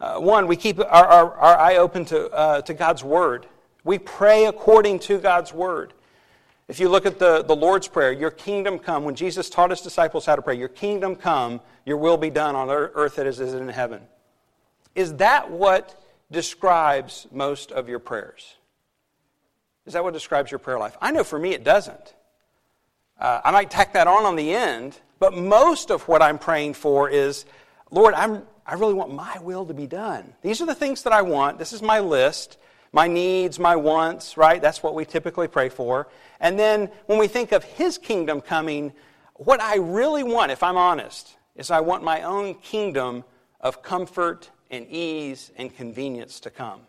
Uh, 0.00 0.18
one, 0.18 0.46
we 0.46 0.56
keep 0.56 0.78
our, 0.78 0.86
our, 0.86 1.34
our 1.34 1.58
eye 1.58 1.76
open 1.76 2.04
to, 2.06 2.30
uh, 2.30 2.62
to 2.62 2.74
God's 2.74 3.04
Word. 3.04 3.46
We 3.84 3.98
pray 3.98 4.46
according 4.46 4.98
to 5.00 5.18
God's 5.18 5.52
Word. 5.52 5.92
If 6.66 6.80
you 6.80 6.88
look 6.88 7.06
at 7.06 7.18
the, 7.18 7.42
the 7.42 7.54
Lord's 7.54 7.88
Prayer, 7.88 8.12
your 8.12 8.30
kingdom 8.30 8.78
come, 8.78 9.04
when 9.04 9.14
Jesus 9.14 9.50
taught 9.50 9.70
his 9.70 9.82
disciples 9.82 10.26
how 10.26 10.36
to 10.36 10.42
pray, 10.42 10.56
your 10.56 10.68
kingdom 10.68 11.14
come, 11.14 11.60
your 11.84 11.98
will 11.98 12.16
be 12.16 12.30
done 12.30 12.56
on 12.56 12.70
earth 12.70 13.18
as 13.18 13.38
it 13.38 13.46
is 13.46 13.54
in 13.54 13.68
heaven. 13.68 14.00
Is 14.94 15.14
that 15.16 15.50
what 15.50 16.00
describes 16.30 17.26
most 17.30 17.70
of 17.70 17.88
your 17.88 17.98
prayers? 17.98 18.56
Is 19.86 19.92
that 19.92 20.02
what 20.02 20.14
describes 20.14 20.50
your 20.50 20.58
prayer 20.58 20.78
life? 20.78 20.96
I 21.00 21.10
know 21.10 21.24
for 21.24 21.38
me 21.38 21.52
it 21.52 21.64
doesn't. 21.64 22.14
Uh, 23.18 23.40
I 23.44 23.50
might 23.50 23.70
tack 23.70 23.92
that 23.92 24.06
on 24.06 24.24
on 24.24 24.36
the 24.36 24.54
end, 24.54 24.98
but 25.18 25.34
most 25.34 25.90
of 25.90 26.08
what 26.08 26.22
I'm 26.22 26.38
praying 26.38 26.74
for 26.74 27.08
is, 27.08 27.44
Lord, 27.90 28.14
I'm, 28.14 28.42
I 28.66 28.74
really 28.74 28.94
want 28.94 29.14
my 29.14 29.38
will 29.40 29.66
to 29.66 29.74
be 29.74 29.86
done. 29.86 30.34
These 30.42 30.60
are 30.60 30.66
the 30.66 30.74
things 30.74 31.02
that 31.02 31.12
I 31.12 31.22
want. 31.22 31.58
This 31.58 31.72
is 31.72 31.82
my 31.82 32.00
list. 32.00 32.58
my 32.94 33.08
needs, 33.08 33.58
my 33.58 33.74
wants, 33.74 34.36
right? 34.36 34.62
That's 34.62 34.80
what 34.82 34.94
we 34.94 35.04
typically 35.04 35.48
pray 35.48 35.68
for. 35.68 36.06
And 36.38 36.56
then 36.56 36.90
when 37.06 37.18
we 37.18 37.26
think 37.26 37.50
of 37.50 37.64
His 37.64 37.98
kingdom 37.98 38.40
coming, 38.40 38.92
what 39.34 39.60
I 39.60 39.76
really 39.76 40.22
want, 40.22 40.52
if 40.52 40.62
I'm 40.62 40.76
honest, 40.76 41.36
is 41.56 41.72
I 41.72 41.80
want 41.80 42.04
my 42.04 42.22
own 42.22 42.54
kingdom 42.54 43.24
of 43.60 43.82
comfort 43.82 44.50
and 44.70 44.86
ease 44.88 45.50
and 45.56 45.74
convenience 45.74 46.38
to 46.40 46.50
come. 46.50 46.82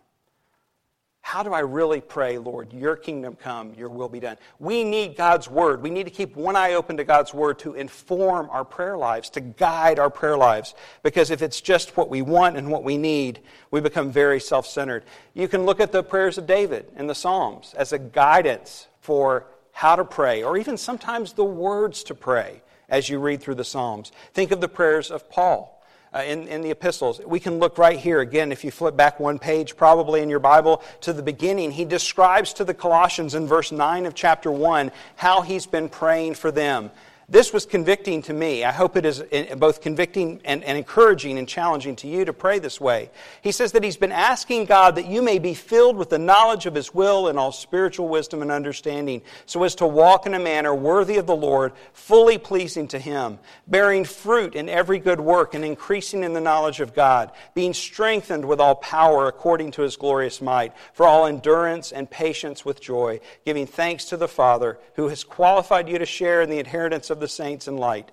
How 1.25 1.41
do 1.41 1.53
I 1.53 1.61
really 1.61 2.01
pray, 2.01 2.37
Lord, 2.37 2.71
your 2.71 2.95
kingdom 2.95 3.35
come, 3.35 3.73
your 3.73 3.89
will 3.89 4.09
be 4.09 4.19
done? 4.19 4.37
We 4.59 4.83
need 4.83 5.17
God's 5.17 5.49
word. 5.49 5.81
We 5.81 5.89
need 5.89 6.03
to 6.03 6.11
keep 6.11 6.35
one 6.35 6.55
eye 6.55 6.73
open 6.73 6.97
to 6.97 7.03
God's 7.03 7.33
word 7.33 7.57
to 7.59 7.73
inform 7.73 8.47
our 8.51 8.63
prayer 8.63 8.95
lives, 8.95 9.31
to 9.31 9.41
guide 9.41 9.97
our 9.97 10.11
prayer 10.11 10.37
lives. 10.37 10.75
Because 11.01 11.31
if 11.31 11.41
it's 11.41 11.61
just 11.61 11.97
what 11.97 12.11
we 12.11 12.21
want 12.21 12.57
and 12.57 12.69
what 12.69 12.83
we 12.83 12.95
need, 12.95 13.39
we 13.71 13.81
become 13.81 14.11
very 14.11 14.39
self 14.39 14.67
centered. 14.67 15.03
You 15.33 15.47
can 15.47 15.65
look 15.65 15.79
at 15.79 15.91
the 15.91 16.03
prayers 16.03 16.37
of 16.37 16.45
David 16.45 16.91
in 16.95 17.07
the 17.07 17.15
Psalms 17.15 17.73
as 17.75 17.91
a 17.91 17.97
guidance 17.97 18.85
for 19.01 19.47
how 19.71 19.95
to 19.95 20.05
pray, 20.05 20.43
or 20.43 20.57
even 20.57 20.77
sometimes 20.77 21.33
the 21.33 21.43
words 21.43 22.03
to 22.03 22.13
pray 22.13 22.61
as 22.87 23.09
you 23.09 23.17
read 23.17 23.41
through 23.41 23.55
the 23.55 23.63
Psalms. 23.63 24.11
Think 24.35 24.51
of 24.51 24.61
the 24.61 24.69
prayers 24.69 25.09
of 25.09 25.27
Paul 25.31 25.74
uh, 26.15 26.23
in, 26.23 26.47
in 26.47 26.61
the 26.61 26.71
epistles. 26.71 27.19
We 27.25 27.39
can 27.39 27.59
look 27.59 27.77
right 27.77 27.99
here 27.99 28.21
again, 28.21 28.51
if 28.51 28.63
you 28.63 28.71
flip 28.71 28.95
back 28.95 29.19
one 29.19 29.37
page, 29.37 29.75
probably 29.75 30.21
in 30.21 30.29
your 30.29 30.39
Bible, 30.39 30.81
to 31.01 31.11
the 31.11 31.21
beginning. 31.21 31.71
He 31.71 31.83
describes 31.83 32.53
to 32.53 32.63
the 32.63 32.73
Colossians 32.73 33.35
in 33.35 33.47
verse 33.47 33.71
9 33.71 34.05
of 34.05 34.15
chapter 34.15 34.49
1 34.49 34.91
how 35.17 35.41
he's 35.41 35.65
been 35.65 35.89
praying 35.89 36.35
for 36.35 36.51
them. 36.51 36.89
This 37.27 37.51
was 37.51 37.65
convicting 37.65 38.21
to 38.23 38.33
me. 38.33 38.63
I 38.63 38.71
hope 38.71 38.95
it 38.95 39.03
is 39.03 39.23
eh, 39.31 39.55
both 39.55 39.81
convicting 39.81 40.41
and, 40.45 40.63
and, 40.63 40.77
encouraging 40.77 41.39
and 41.39 41.47
challenging 41.47 41.95
to 41.97 42.07
you 42.07 42.23
to 42.23 42.33
pray 42.33 42.59
this 42.59 42.79
way. 42.79 43.09
He 43.41 43.51
says 43.51 43.71
that 43.71 43.83
he's 43.83 43.97
been 43.97 44.11
asking 44.11 44.65
God 44.65 44.95
that 44.95 45.07
you 45.07 45.23
may 45.23 45.39
be 45.39 45.55
filled 45.55 45.97
with 45.97 46.11
the 46.11 46.19
knowledge 46.19 46.67
of 46.67 46.75
his 46.75 46.93
will 46.93 47.27
and 47.27 47.39
all 47.39 47.51
spiritual 47.51 48.09
wisdom 48.09 48.43
and 48.43 48.51
understanding, 48.51 49.23
so 49.47 49.63
as 49.63 49.73
to 49.75 49.87
walk 49.87 50.27
in 50.27 50.35
a 50.35 50.39
manner 50.39 50.75
worthy 50.75 51.17
of 51.17 51.25
the 51.25 51.35
Lord, 51.35 51.73
fully 51.93 52.37
pleasing 52.37 52.87
to 52.89 52.99
him, 52.99 53.39
bearing 53.65 54.05
fruit 54.05 54.53
in 54.53 54.69
every 54.69 54.99
good 54.99 55.19
work 55.19 55.55
and 55.55 55.65
increasing 55.65 56.23
in 56.23 56.33
the 56.33 56.41
knowledge 56.41 56.79
of 56.79 56.93
God, 56.93 57.31
being 57.55 57.73
strengthened 57.73 58.45
with 58.45 58.59
all 58.59 58.75
power 58.75 59.27
according 59.27 59.71
to 59.71 59.81
his 59.81 59.95
glorious 59.95 60.43
might, 60.43 60.73
for 60.93 61.07
all 61.07 61.25
endurance 61.25 61.91
and 61.91 62.07
patience 62.07 62.63
with 62.63 62.79
joy, 62.79 63.19
giving 63.45 63.65
thanks 63.65 64.05
to 64.05 64.17
the 64.17 64.27
Father 64.27 64.77
who 64.95 65.07
has 65.07 65.23
qualified 65.23 65.89
you 65.89 65.97
to 65.97 66.05
share 66.05 66.43
in 66.43 66.51
the 66.51 66.59
inheritance 66.59 67.09
of 67.09 67.14
of 67.15 67.21
the 67.21 67.27
saints 67.27 67.67
in 67.67 67.77
light. 67.77 68.11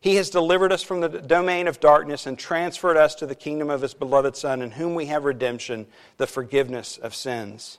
He 0.00 0.16
has 0.16 0.30
delivered 0.30 0.72
us 0.72 0.82
from 0.82 1.00
the 1.00 1.08
domain 1.08 1.68
of 1.68 1.80
darkness 1.80 2.26
and 2.26 2.38
transferred 2.38 2.96
us 2.96 3.14
to 3.16 3.26
the 3.26 3.34
kingdom 3.34 3.68
of 3.68 3.82
His 3.82 3.94
beloved 3.94 4.36
Son, 4.36 4.62
in 4.62 4.70
whom 4.70 4.94
we 4.94 5.06
have 5.06 5.24
redemption, 5.24 5.86
the 6.16 6.26
forgiveness 6.26 6.98
of 6.98 7.14
sins. 7.14 7.78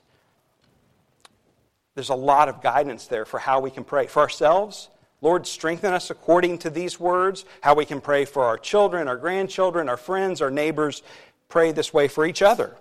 There's 1.94 2.10
a 2.10 2.14
lot 2.14 2.48
of 2.48 2.62
guidance 2.62 3.06
there 3.06 3.24
for 3.24 3.38
how 3.38 3.60
we 3.60 3.70
can 3.70 3.84
pray. 3.84 4.06
For 4.06 4.20
ourselves, 4.20 4.90
Lord, 5.22 5.46
strengthen 5.46 5.92
us 5.92 6.10
according 6.10 6.58
to 6.58 6.70
these 6.70 7.00
words, 7.00 7.44
how 7.62 7.74
we 7.74 7.84
can 7.84 8.00
pray 8.00 8.24
for 8.24 8.44
our 8.44 8.58
children, 8.58 9.08
our 9.08 9.16
grandchildren, 9.16 9.88
our 9.88 9.96
friends, 9.96 10.40
our 10.40 10.50
neighbors. 10.50 11.02
Pray 11.48 11.72
this 11.72 11.92
way 11.92 12.06
for 12.06 12.24
each 12.24 12.42
other. 12.42 12.76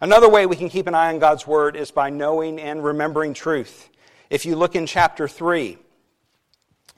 Another 0.00 0.28
way 0.28 0.46
we 0.46 0.56
can 0.56 0.68
keep 0.68 0.86
an 0.86 0.94
eye 0.94 1.12
on 1.12 1.18
God's 1.18 1.46
word 1.46 1.76
is 1.76 1.90
by 1.90 2.10
knowing 2.10 2.60
and 2.60 2.82
remembering 2.82 3.34
truth. 3.34 3.88
If 4.30 4.46
you 4.46 4.56
look 4.56 4.76
in 4.76 4.86
chapter 4.86 5.26
3, 5.26 5.78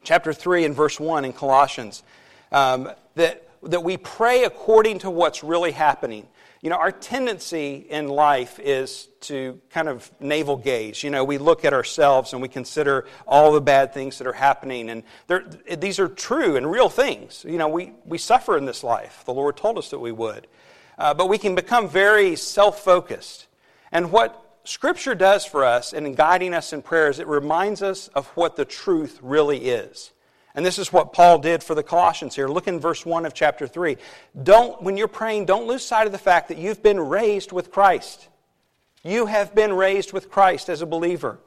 chapter 0.03 0.33
3 0.33 0.65
and 0.65 0.75
verse 0.75 0.99
1 0.99 1.25
in 1.25 1.33
Colossians, 1.33 2.03
um, 2.51 2.91
that, 3.15 3.49
that 3.63 3.83
we 3.83 3.97
pray 3.97 4.45
according 4.45 5.01
to 5.01 5.11
what's 5.11 5.43
really 5.43 5.73
happening. 5.73 6.27
You 6.61 6.71
know, 6.71 6.77
our 6.77 6.93
tendency 6.93 7.87
in 7.91 8.09
life 8.09 8.61
is 8.61 9.09
to 9.23 9.61
kind 9.71 9.89
of 9.89 10.09
navel 10.21 10.57
gaze. 10.57 11.03
You 11.03 11.11
know, 11.11 11.25
we 11.25 11.39
look 11.39 11.65
at 11.65 11.73
ourselves 11.73 12.33
and 12.33 12.41
we 12.41 12.49
consider 12.49 13.07
all 13.27 13.53
the 13.53 13.61
bad 13.61 13.93
things 13.93 14.19
that 14.19 14.29
are 14.29 14.33
happening. 14.33 14.89
And 14.89 15.03
these 15.81 15.99
are 15.99 16.09
true 16.09 16.57
and 16.57 16.71
real 16.71 16.89
things. 16.89 17.45
You 17.49 17.59
know, 17.59 17.69
we, 17.69 17.93
we 18.05 18.17
suffer 18.17 18.57
in 18.57 18.65
this 18.65 18.85
life. 18.85 19.25
The 19.27 19.35
Lord 19.35 19.57
told 19.57 19.77
us 19.77 19.91
that 19.91 19.99
we 19.99 20.13
would. 20.13 20.47
Uh, 20.99 21.15
but 21.15 21.29
we 21.29 21.37
can 21.37 21.57
become 21.57 21.89
very 21.89 22.37
self 22.37 22.85
focused. 22.85 23.49
And 23.91 24.13
what 24.13 24.42
Scripture 24.65 25.15
does 25.15 25.45
for 25.45 25.65
us 25.65 25.93
in 25.93 26.15
guiding 26.15 26.55
us 26.55 26.73
in 26.73 26.83
prayers, 26.83 27.19
it 27.19 27.27
reminds 27.27 27.83
us 27.83 28.09
of 28.09 28.27
what 28.29 28.57
the 28.57 28.65
truth 28.65 29.19
really 29.23 29.59
is. 29.71 30.13
And 30.55 30.65
this 30.65 30.79
is 30.79 30.93
what 30.93 31.13
Paul 31.13 31.39
did 31.39 31.63
for 31.63 31.75
the 31.75 31.83
Colossians 31.83 32.35
here. 32.35 32.47
Look 32.47 32.69
in 32.69 32.79
verse 32.79 33.07
1 33.07 33.25
of 33.25 33.33
chapter 33.33 33.67
3. 33.67 33.97
Don't, 34.43 34.83
when 34.83 34.97
you're 34.97 35.09
praying, 35.09 35.47
don't 35.47 35.67
lose 35.67 35.85
sight 35.85 36.07
of 36.07 36.13
the 36.13 36.19
fact 36.19 36.49
that 36.49 36.59
you've 36.59 36.83
been 36.83 37.01
raised 37.01 37.53
with 37.53 37.71
Christ. 37.71 38.29
You 39.03 39.27
have 39.27 39.55
been 39.55 39.73
raised 39.73 40.13
with 40.13 40.31
Christ 40.31 40.69
as 40.69 40.83
a 40.83 40.87
believer. 40.87 41.39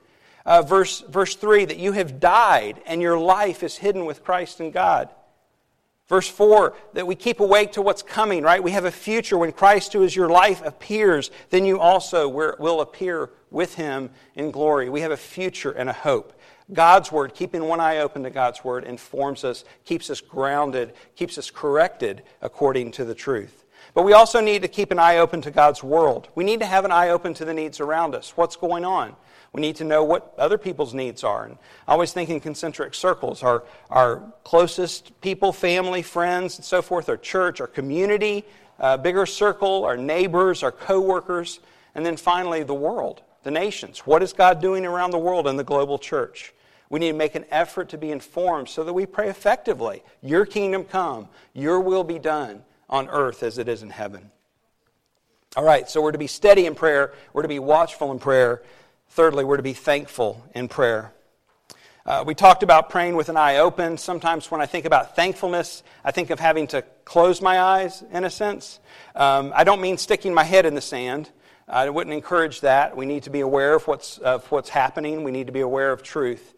Uh, 0.45 0.61
verse, 0.61 1.01
verse 1.01 1.35
3 1.35 1.65
that 1.65 1.77
you 1.77 1.91
have 1.91 2.19
died 2.19 2.81
and 2.85 3.01
your 3.01 3.17
life 3.17 3.63
is 3.63 3.77
hidden 3.77 4.05
with 4.05 4.23
Christ 4.23 4.59
in 4.59 4.71
God. 4.71 5.09
Verse 6.07 6.29
4, 6.29 6.75
that 6.93 7.07
we 7.07 7.15
keep 7.15 7.39
awake 7.39 7.71
to 7.71 7.81
what's 7.81 8.03
coming, 8.03 8.43
right? 8.43 8.61
We 8.61 8.71
have 8.71 8.85
a 8.85 8.91
future. 8.91 9.39
When 9.39 9.51
Christ, 9.51 9.93
who 9.93 10.03
is 10.03 10.15
your 10.15 10.29
life, 10.29 10.63
appears, 10.63 11.31
then 11.49 11.65
you 11.65 11.79
also 11.79 12.27
will 12.27 12.81
appear 12.81 13.31
with 13.49 13.73
him 13.73 14.11
in 14.35 14.51
glory. 14.51 14.89
We 14.89 15.01
have 15.01 15.11
a 15.11 15.17
future 15.17 15.71
and 15.71 15.89
a 15.89 15.93
hope. 15.93 16.33
God's 16.71 17.11
Word, 17.11 17.33
keeping 17.33 17.63
one 17.63 17.79
eye 17.79 17.97
open 17.97 18.23
to 18.23 18.29
God's 18.29 18.63
Word, 18.63 18.83
informs 18.83 19.43
us, 19.43 19.65
keeps 19.83 20.09
us 20.11 20.21
grounded, 20.21 20.93
keeps 21.15 21.37
us 21.39 21.49
corrected 21.49 22.21
according 22.41 22.91
to 22.93 23.05
the 23.05 23.15
truth. 23.15 23.64
But 23.95 24.03
we 24.03 24.11
also 24.11 24.41
need 24.41 24.61
to 24.61 24.67
keep 24.67 24.91
an 24.91 24.99
eye 24.99 25.17
open 25.17 25.41
to 25.41 25.51
God's 25.51 25.81
world. 25.81 26.27
We 26.35 26.43
need 26.43 26.59
to 26.59 26.65
have 26.65 26.83
an 26.83 26.91
eye 26.91 27.09
open 27.09 27.33
to 27.35 27.45
the 27.45 27.53
needs 27.53 27.79
around 27.79 28.13
us. 28.13 28.35
What's 28.35 28.57
going 28.57 28.83
on? 28.83 29.15
We 29.53 29.61
need 29.61 29.77
to 29.77 29.85
know 29.85 30.03
what 30.03 30.33
other 30.37 30.57
people's 30.57 30.93
needs 30.93 31.23
are. 31.23 31.45
And 31.45 31.57
I 31.87 31.93
always 31.93 32.11
think 32.11 32.29
in 32.29 32.41
concentric 32.41 32.93
circles 32.93 33.41
our, 33.41 33.63
our 33.89 34.21
closest 34.43 35.19
people, 35.21 35.53
family, 35.53 36.01
friends, 36.01 36.57
and 36.57 36.65
so 36.65 36.81
forth, 36.81 37.07
our 37.07 37.15
church, 37.15 37.61
our 37.61 37.67
community, 37.67 38.43
uh, 38.81 38.97
bigger 38.97 39.25
circle, 39.25 39.85
our 39.85 39.95
neighbors, 39.95 40.61
our 40.61 40.73
coworkers, 40.73 41.61
and 41.95 42.05
then 42.05 42.17
finally 42.17 42.63
the 42.63 42.73
world, 42.73 43.21
the 43.43 43.51
nations. 43.51 43.99
What 43.99 44.21
is 44.21 44.33
God 44.33 44.59
doing 44.59 44.85
around 44.85 45.11
the 45.11 45.17
world 45.17 45.47
in 45.47 45.55
the 45.55 45.63
global 45.63 45.97
church? 45.97 46.53
We 46.89 46.99
need 46.99 47.13
to 47.13 47.17
make 47.17 47.35
an 47.35 47.45
effort 47.49 47.87
to 47.89 47.97
be 47.97 48.11
informed 48.11 48.67
so 48.67 48.83
that 48.83 48.91
we 48.91 49.05
pray 49.05 49.29
effectively. 49.29 50.03
Your 50.21 50.45
kingdom 50.45 50.83
come, 50.83 51.29
your 51.53 51.79
will 51.79 52.03
be 52.03 52.19
done 52.19 52.61
on 52.89 53.09
earth 53.09 53.43
as 53.43 53.57
it 53.57 53.67
is 53.67 53.83
in 53.83 53.89
heaven. 53.89 54.31
All 55.55 55.63
right, 55.63 55.89
so 55.89 56.01
we're 56.01 56.11
to 56.11 56.17
be 56.17 56.27
steady 56.27 56.65
in 56.65 56.75
prayer, 56.75 57.13
we're 57.33 57.43
to 57.43 57.47
be 57.47 57.59
watchful 57.59 58.11
in 58.11 58.19
prayer. 58.19 58.61
Thirdly, 59.09 59.45
we're 59.45 59.57
to 59.57 59.63
be 59.63 59.73
thankful 59.73 60.43
in 60.53 60.67
prayer. 60.67 61.13
Uh, 62.05 62.23
we 62.27 62.35
talked 62.35 62.61
about 62.61 62.89
praying 62.89 63.15
with 63.15 63.29
an 63.29 63.37
eye 63.37 63.57
open. 63.57 63.97
Sometimes 63.97 64.51
when 64.51 64.61
I 64.61 64.67
think 64.67 64.85
about 64.85 65.15
thankfulness, 65.15 65.81
I 66.03 66.11
think 66.11 66.29
of 66.29 66.39
having 66.39 66.67
to 66.67 66.83
close 67.03 67.41
my 67.41 67.59
eyes 67.59 68.03
in 68.11 68.25
a 68.25 68.29
sense. 68.29 68.79
Um, 69.15 69.51
I 69.55 69.63
don't 69.63 69.81
mean 69.81 69.97
sticking 69.97 70.33
my 70.33 70.43
head 70.43 70.67
in 70.67 70.75
the 70.75 70.81
sand. 70.81 71.31
I 71.67 71.89
wouldn't 71.89 72.13
encourage 72.13 72.61
that. 72.61 72.95
We 72.95 73.07
need 73.07 73.23
to 73.23 73.31
be 73.31 73.39
aware 73.39 73.73
of 73.73 73.87
what's, 73.87 74.19
of 74.19 74.45
what's 74.51 74.69
happening, 74.69 75.23
we 75.23 75.31
need 75.31 75.47
to 75.47 75.53
be 75.53 75.61
aware 75.61 75.91
of 75.91 76.03
truth. 76.03 76.53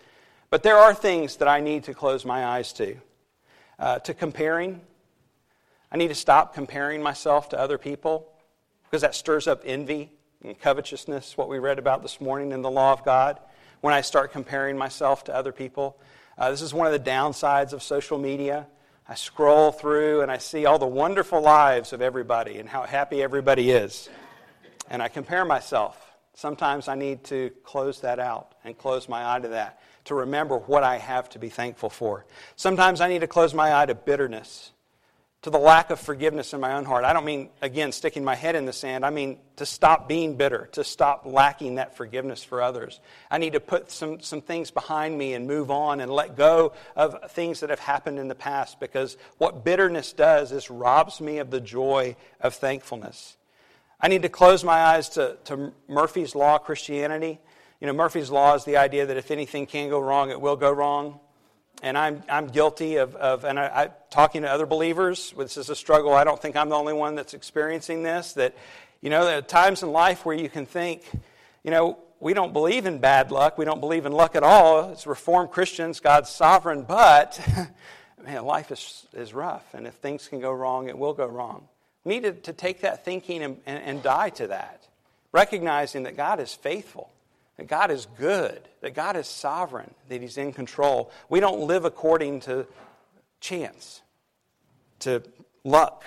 But 0.49 0.63
there 0.63 0.77
are 0.77 0.93
things 0.93 1.37
that 1.37 1.47
I 1.47 1.61
need 1.61 1.85
to 1.85 1.93
close 1.93 2.25
my 2.25 2.45
eyes 2.45 2.73
to. 2.73 2.97
Uh, 3.79 3.99
to 3.99 4.13
comparing, 4.13 4.81
I 5.91 5.97
need 5.97 6.09
to 6.09 6.15
stop 6.15 6.53
comparing 6.53 7.01
myself 7.01 7.49
to 7.49 7.59
other 7.59 7.77
people 7.77 8.31
because 8.83 9.01
that 9.01 9.15
stirs 9.15 9.47
up 9.47 9.61
envy 9.65 10.11
and 10.43 10.59
covetousness, 10.59 11.37
what 11.37 11.49
we 11.49 11.59
read 11.59 11.79
about 11.79 12.01
this 12.01 12.21
morning 12.21 12.51
in 12.51 12.61
the 12.61 12.69
law 12.69 12.93
of 12.93 13.03
God, 13.03 13.39
when 13.81 13.93
I 13.93 14.01
start 14.01 14.31
comparing 14.31 14.77
myself 14.77 15.23
to 15.25 15.35
other 15.35 15.51
people. 15.51 15.99
Uh, 16.37 16.51
this 16.51 16.61
is 16.61 16.73
one 16.73 16.87
of 16.87 16.93
the 16.93 17.09
downsides 17.09 17.73
of 17.73 17.81
social 17.81 18.17
media. 18.17 18.67
I 19.07 19.15
scroll 19.15 19.71
through 19.71 20.21
and 20.21 20.31
I 20.31 20.37
see 20.37 20.65
all 20.65 20.77
the 20.77 20.85
wonderful 20.85 21.41
lives 21.41 21.93
of 21.93 22.01
everybody 22.01 22.59
and 22.59 22.67
how 22.67 22.83
happy 22.83 23.23
everybody 23.23 23.71
is. 23.71 24.09
And 24.89 25.01
I 25.01 25.07
compare 25.07 25.45
myself. 25.45 25.99
Sometimes 26.33 26.87
I 26.87 26.95
need 26.95 27.23
to 27.25 27.51
close 27.63 28.01
that 28.01 28.19
out 28.19 28.53
and 28.63 28.77
close 28.77 29.09
my 29.09 29.35
eye 29.35 29.39
to 29.39 29.47
that, 29.49 29.81
to 30.05 30.15
remember 30.15 30.57
what 30.57 30.83
I 30.83 30.97
have 30.97 31.29
to 31.29 31.39
be 31.39 31.49
thankful 31.49 31.89
for. 31.89 32.25
Sometimes 32.55 33.01
I 33.01 33.07
need 33.07 33.21
to 33.21 33.27
close 33.27 33.53
my 33.53 33.75
eye 33.75 33.85
to 33.85 33.95
bitterness 33.95 34.71
to 35.47 35.51
the 35.51 35.57
lack 35.57 35.91
of 35.91 35.99
forgiveness 36.01 36.53
in 36.53 36.59
my 36.59 36.73
own 36.73 36.83
heart. 36.83 37.05
I 37.05 37.13
don't 37.13 37.23
mean, 37.23 37.47
again, 37.61 37.93
sticking 37.93 38.21
my 38.21 38.35
head 38.35 38.57
in 38.57 38.65
the 38.65 38.73
sand. 38.73 39.05
I 39.05 39.11
mean 39.11 39.39
to 39.55 39.65
stop 39.65 40.09
being 40.09 40.35
bitter, 40.35 40.67
to 40.73 40.83
stop 40.83 41.25
lacking 41.25 41.75
that 41.75 41.95
forgiveness 41.95 42.43
for 42.43 42.61
others. 42.61 42.99
I 43.31 43.37
need 43.37 43.53
to 43.53 43.61
put 43.61 43.89
some, 43.89 44.19
some 44.19 44.41
things 44.41 44.71
behind 44.71 45.17
me 45.17 45.35
and 45.35 45.47
move 45.47 45.71
on 45.71 46.01
and 46.01 46.11
let 46.11 46.35
go 46.35 46.73
of 46.97 47.31
things 47.31 47.61
that 47.61 47.69
have 47.69 47.79
happened 47.79 48.19
in 48.19 48.27
the 48.27 48.35
past 48.35 48.81
because 48.81 49.15
what 49.37 49.63
bitterness 49.63 50.11
does 50.11 50.51
is 50.51 50.69
robs 50.69 51.21
me 51.21 51.37
of 51.37 51.49
the 51.49 51.61
joy 51.61 52.17
of 52.41 52.53
thankfulness. 52.53 53.37
I 54.01 54.09
need 54.09 54.23
to 54.23 54.29
close 54.29 54.65
my 54.65 54.81
eyes 54.83 55.07
to, 55.11 55.37
to 55.45 55.71
Murphy's 55.87 56.35
Law 56.35 56.57
Christianity. 56.57 57.39
You 57.79 57.87
know, 57.87 57.93
Murphy's 57.93 58.29
Law 58.29 58.55
is 58.55 58.65
the 58.65 58.75
idea 58.75 59.05
that 59.05 59.15
if 59.15 59.31
anything 59.31 59.65
can 59.65 59.89
go 59.89 60.01
wrong, 60.01 60.29
it 60.29 60.41
will 60.41 60.57
go 60.57 60.73
wrong 60.73 61.21
and 61.83 61.97
I'm, 61.97 62.23
I'm 62.29 62.47
guilty 62.47 62.97
of, 62.97 63.15
of 63.15 63.43
and 63.43 63.59
I, 63.59 63.65
I, 63.65 63.89
talking 64.09 64.41
to 64.41 64.51
other 64.51 64.65
believers, 64.65 65.33
this 65.37 65.57
is 65.57 65.69
a 65.69 65.75
struggle. 65.75 66.13
I 66.13 66.23
don't 66.23 66.41
think 66.41 66.55
I'm 66.55 66.69
the 66.69 66.75
only 66.75 66.93
one 66.93 67.15
that's 67.15 67.33
experiencing 67.33 68.03
this, 68.03 68.33
that 68.33 68.55
You 69.01 69.11
know, 69.11 69.25
there 69.25 69.37
are 69.37 69.41
times 69.41 69.83
in 69.83 69.91
life 69.91 70.25
where 70.25 70.35
you 70.35 70.49
can 70.49 70.65
think, 70.65 71.03
you 71.63 71.69
know, 71.69 71.99
we 72.19 72.33
don't 72.33 72.51
believe 72.51 72.87
in 72.87 72.97
bad 72.97 73.31
luck. 73.31 73.57
We 73.57 73.65
don't 73.65 73.79
believe 73.79 74.07
in 74.07 74.11
luck 74.11 74.35
at 74.35 74.41
all. 74.41 74.89
As 74.89 75.05
Reformed 75.05 75.51
Christians, 75.51 75.99
God's 75.99 76.29
sovereign, 76.29 76.81
but 76.81 77.39
man, 78.23 78.43
life 78.43 78.71
is, 78.71 79.05
is 79.13 79.33
rough. 79.33 79.73
And 79.73 79.85
if 79.85 79.93
things 79.95 80.27
can 80.27 80.39
go 80.39 80.51
wrong, 80.51 80.89
it 80.89 80.97
will 80.97 81.13
go 81.13 81.27
wrong. 81.27 81.67
We 82.03 82.15
need 82.15 82.23
to, 82.23 82.31
to 82.31 82.53
take 82.53 82.81
that 82.81 83.05
thinking 83.05 83.43
and, 83.43 83.57
and, 83.67 83.83
and 83.83 84.03
die 84.03 84.29
to 84.31 84.47
that, 84.47 84.87
recognizing 85.31 86.03
that 86.03 86.17
God 86.17 86.39
is 86.39 86.53
faithful, 86.53 87.11
that 87.57 87.67
God 87.67 87.91
is 87.91 88.07
good, 88.17 88.61
that 88.81 88.93
God 88.93 89.15
is 89.15 89.27
sovereign, 89.27 89.93
that 90.09 90.21
He's 90.21 90.37
in 90.37 90.53
control. 90.53 91.11
We 91.29 91.39
don't 91.39 91.61
live 91.61 91.85
according 91.85 92.41
to 92.41 92.67
chance, 93.39 94.01
to 94.99 95.23
luck, 95.63 96.03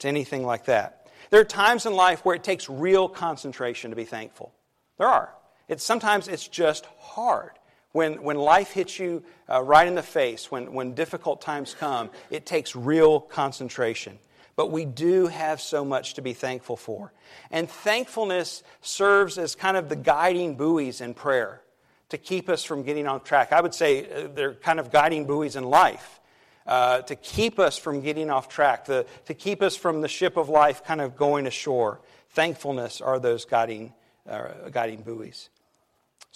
to 0.00 0.08
anything 0.08 0.44
like 0.44 0.66
that. 0.66 1.06
There 1.30 1.40
are 1.40 1.44
times 1.44 1.86
in 1.86 1.94
life 1.94 2.24
where 2.24 2.36
it 2.36 2.44
takes 2.44 2.68
real 2.68 3.08
concentration 3.08 3.90
to 3.90 3.96
be 3.96 4.04
thankful. 4.04 4.52
There 4.98 5.08
are. 5.08 5.32
It's, 5.68 5.84
sometimes 5.84 6.28
it's 6.28 6.48
just 6.48 6.86
hard. 7.00 7.52
When, 7.92 8.22
when 8.22 8.36
life 8.36 8.72
hits 8.72 8.98
you 8.98 9.24
uh, 9.48 9.62
right 9.62 9.86
in 9.86 9.94
the 9.94 10.02
face, 10.02 10.50
when, 10.50 10.72
when 10.72 10.94
difficult 10.94 11.40
times 11.40 11.74
come, 11.78 12.10
it 12.30 12.46
takes 12.46 12.76
real 12.76 13.20
concentration. 13.20 14.18
But 14.58 14.72
we 14.72 14.84
do 14.84 15.28
have 15.28 15.60
so 15.60 15.84
much 15.84 16.14
to 16.14 16.20
be 16.20 16.32
thankful 16.32 16.76
for. 16.76 17.12
And 17.52 17.70
thankfulness 17.70 18.64
serves 18.80 19.38
as 19.38 19.54
kind 19.54 19.76
of 19.76 19.88
the 19.88 19.94
guiding 19.94 20.56
buoys 20.56 21.00
in 21.00 21.14
prayer 21.14 21.62
to 22.08 22.18
keep 22.18 22.48
us 22.48 22.64
from 22.64 22.82
getting 22.82 23.06
off 23.06 23.22
track. 23.22 23.52
I 23.52 23.60
would 23.60 23.72
say 23.72 24.10
uh, 24.10 24.26
they're 24.34 24.54
kind 24.54 24.80
of 24.80 24.90
guiding 24.90 25.26
buoys 25.26 25.54
in 25.54 25.62
life. 25.62 26.18
Uh, 26.66 27.02
to 27.02 27.14
keep 27.14 27.60
us 27.60 27.78
from 27.78 28.00
getting 28.00 28.30
off 28.30 28.48
track, 28.48 28.86
the, 28.86 29.06
to 29.26 29.32
keep 29.32 29.62
us 29.62 29.76
from 29.76 30.00
the 30.00 30.08
ship 30.08 30.36
of 30.36 30.48
life 30.48 30.82
kind 30.82 31.00
of 31.00 31.16
going 31.16 31.46
ashore. 31.46 32.00
Thankfulness 32.30 33.00
are 33.00 33.20
those 33.20 33.44
guiding 33.44 33.94
uh, 34.28 34.70
guiding 34.72 35.02
buoys. 35.02 35.50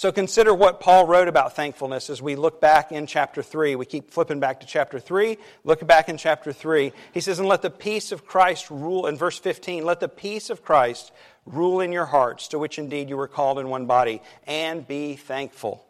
So 0.03 0.11
consider 0.11 0.53
what 0.53 0.81
Paul 0.81 1.07
wrote 1.07 1.29
about 1.29 1.55
thankfulness 1.55 2.11
as 2.11 2.21
we 2.21 2.35
look 2.35 2.61
back 2.61 2.91
in 2.91 3.07
chapter 3.07 3.41
3. 3.41 3.77
We 3.77 3.87
keep 3.87 4.11
flipping 4.11 4.41
back 4.41 4.59
to 4.59 4.67
chapter 4.67 4.99
3. 4.99 5.39
Look 5.63 5.87
back 5.87 6.09
in 6.09 6.17
chapter 6.17 6.53
3. 6.53 6.93
He 7.15 7.21
says, 7.21 7.39
And 7.39 7.47
let 7.47 7.63
the 7.63 7.71
peace 7.71 8.11
of 8.11 8.27
Christ 8.27 8.69
rule, 8.69 9.07
in 9.07 9.17
verse 9.17 9.39
15, 9.39 9.85
let 9.85 10.01
the 10.01 10.09
peace 10.09 10.51
of 10.51 10.65
Christ 10.65 11.13
rule 11.47 11.81
in 11.81 11.93
your 11.93 12.07
hearts, 12.07 12.49
to 12.49 12.59
which 12.59 12.81
indeed 12.81 13.11
you 13.11 13.17
were 13.17 13.29
called 13.29 13.61
in 13.61 13.69
one 13.69 13.87
body, 13.87 14.21
and 14.45 14.89
be 14.89 15.15
thankful. 15.15 15.87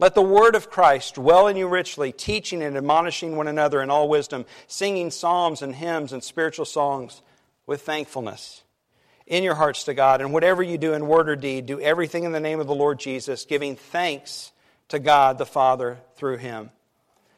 Let 0.00 0.16
the 0.16 0.20
word 0.20 0.56
of 0.56 0.68
Christ 0.68 1.14
dwell 1.14 1.46
in 1.46 1.56
you 1.56 1.68
richly, 1.68 2.10
teaching 2.10 2.60
and 2.60 2.76
admonishing 2.76 3.36
one 3.36 3.46
another 3.46 3.80
in 3.82 3.88
all 3.88 4.08
wisdom, 4.08 4.46
singing 4.66 5.12
psalms 5.12 5.62
and 5.62 5.76
hymns 5.76 6.12
and 6.12 6.24
spiritual 6.24 6.64
songs 6.64 7.22
with 7.68 7.82
thankfulness 7.82 8.63
in 9.26 9.42
your 9.42 9.54
hearts 9.54 9.84
to 9.84 9.94
God. 9.94 10.20
And 10.20 10.32
whatever 10.32 10.62
you 10.62 10.78
do 10.78 10.92
in 10.92 11.06
word 11.06 11.28
or 11.28 11.36
deed, 11.36 11.66
do 11.66 11.80
everything 11.80 12.24
in 12.24 12.32
the 12.32 12.40
name 12.40 12.60
of 12.60 12.66
the 12.66 12.74
Lord 12.74 12.98
Jesus, 12.98 13.44
giving 13.44 13.76
thanks 13.76 14.52
to 14.88 14.98
God 14.98 15.38
the 15.38 15.46
Father 15.46 15.98
through 16.16 16.38
him. 16.38 16.70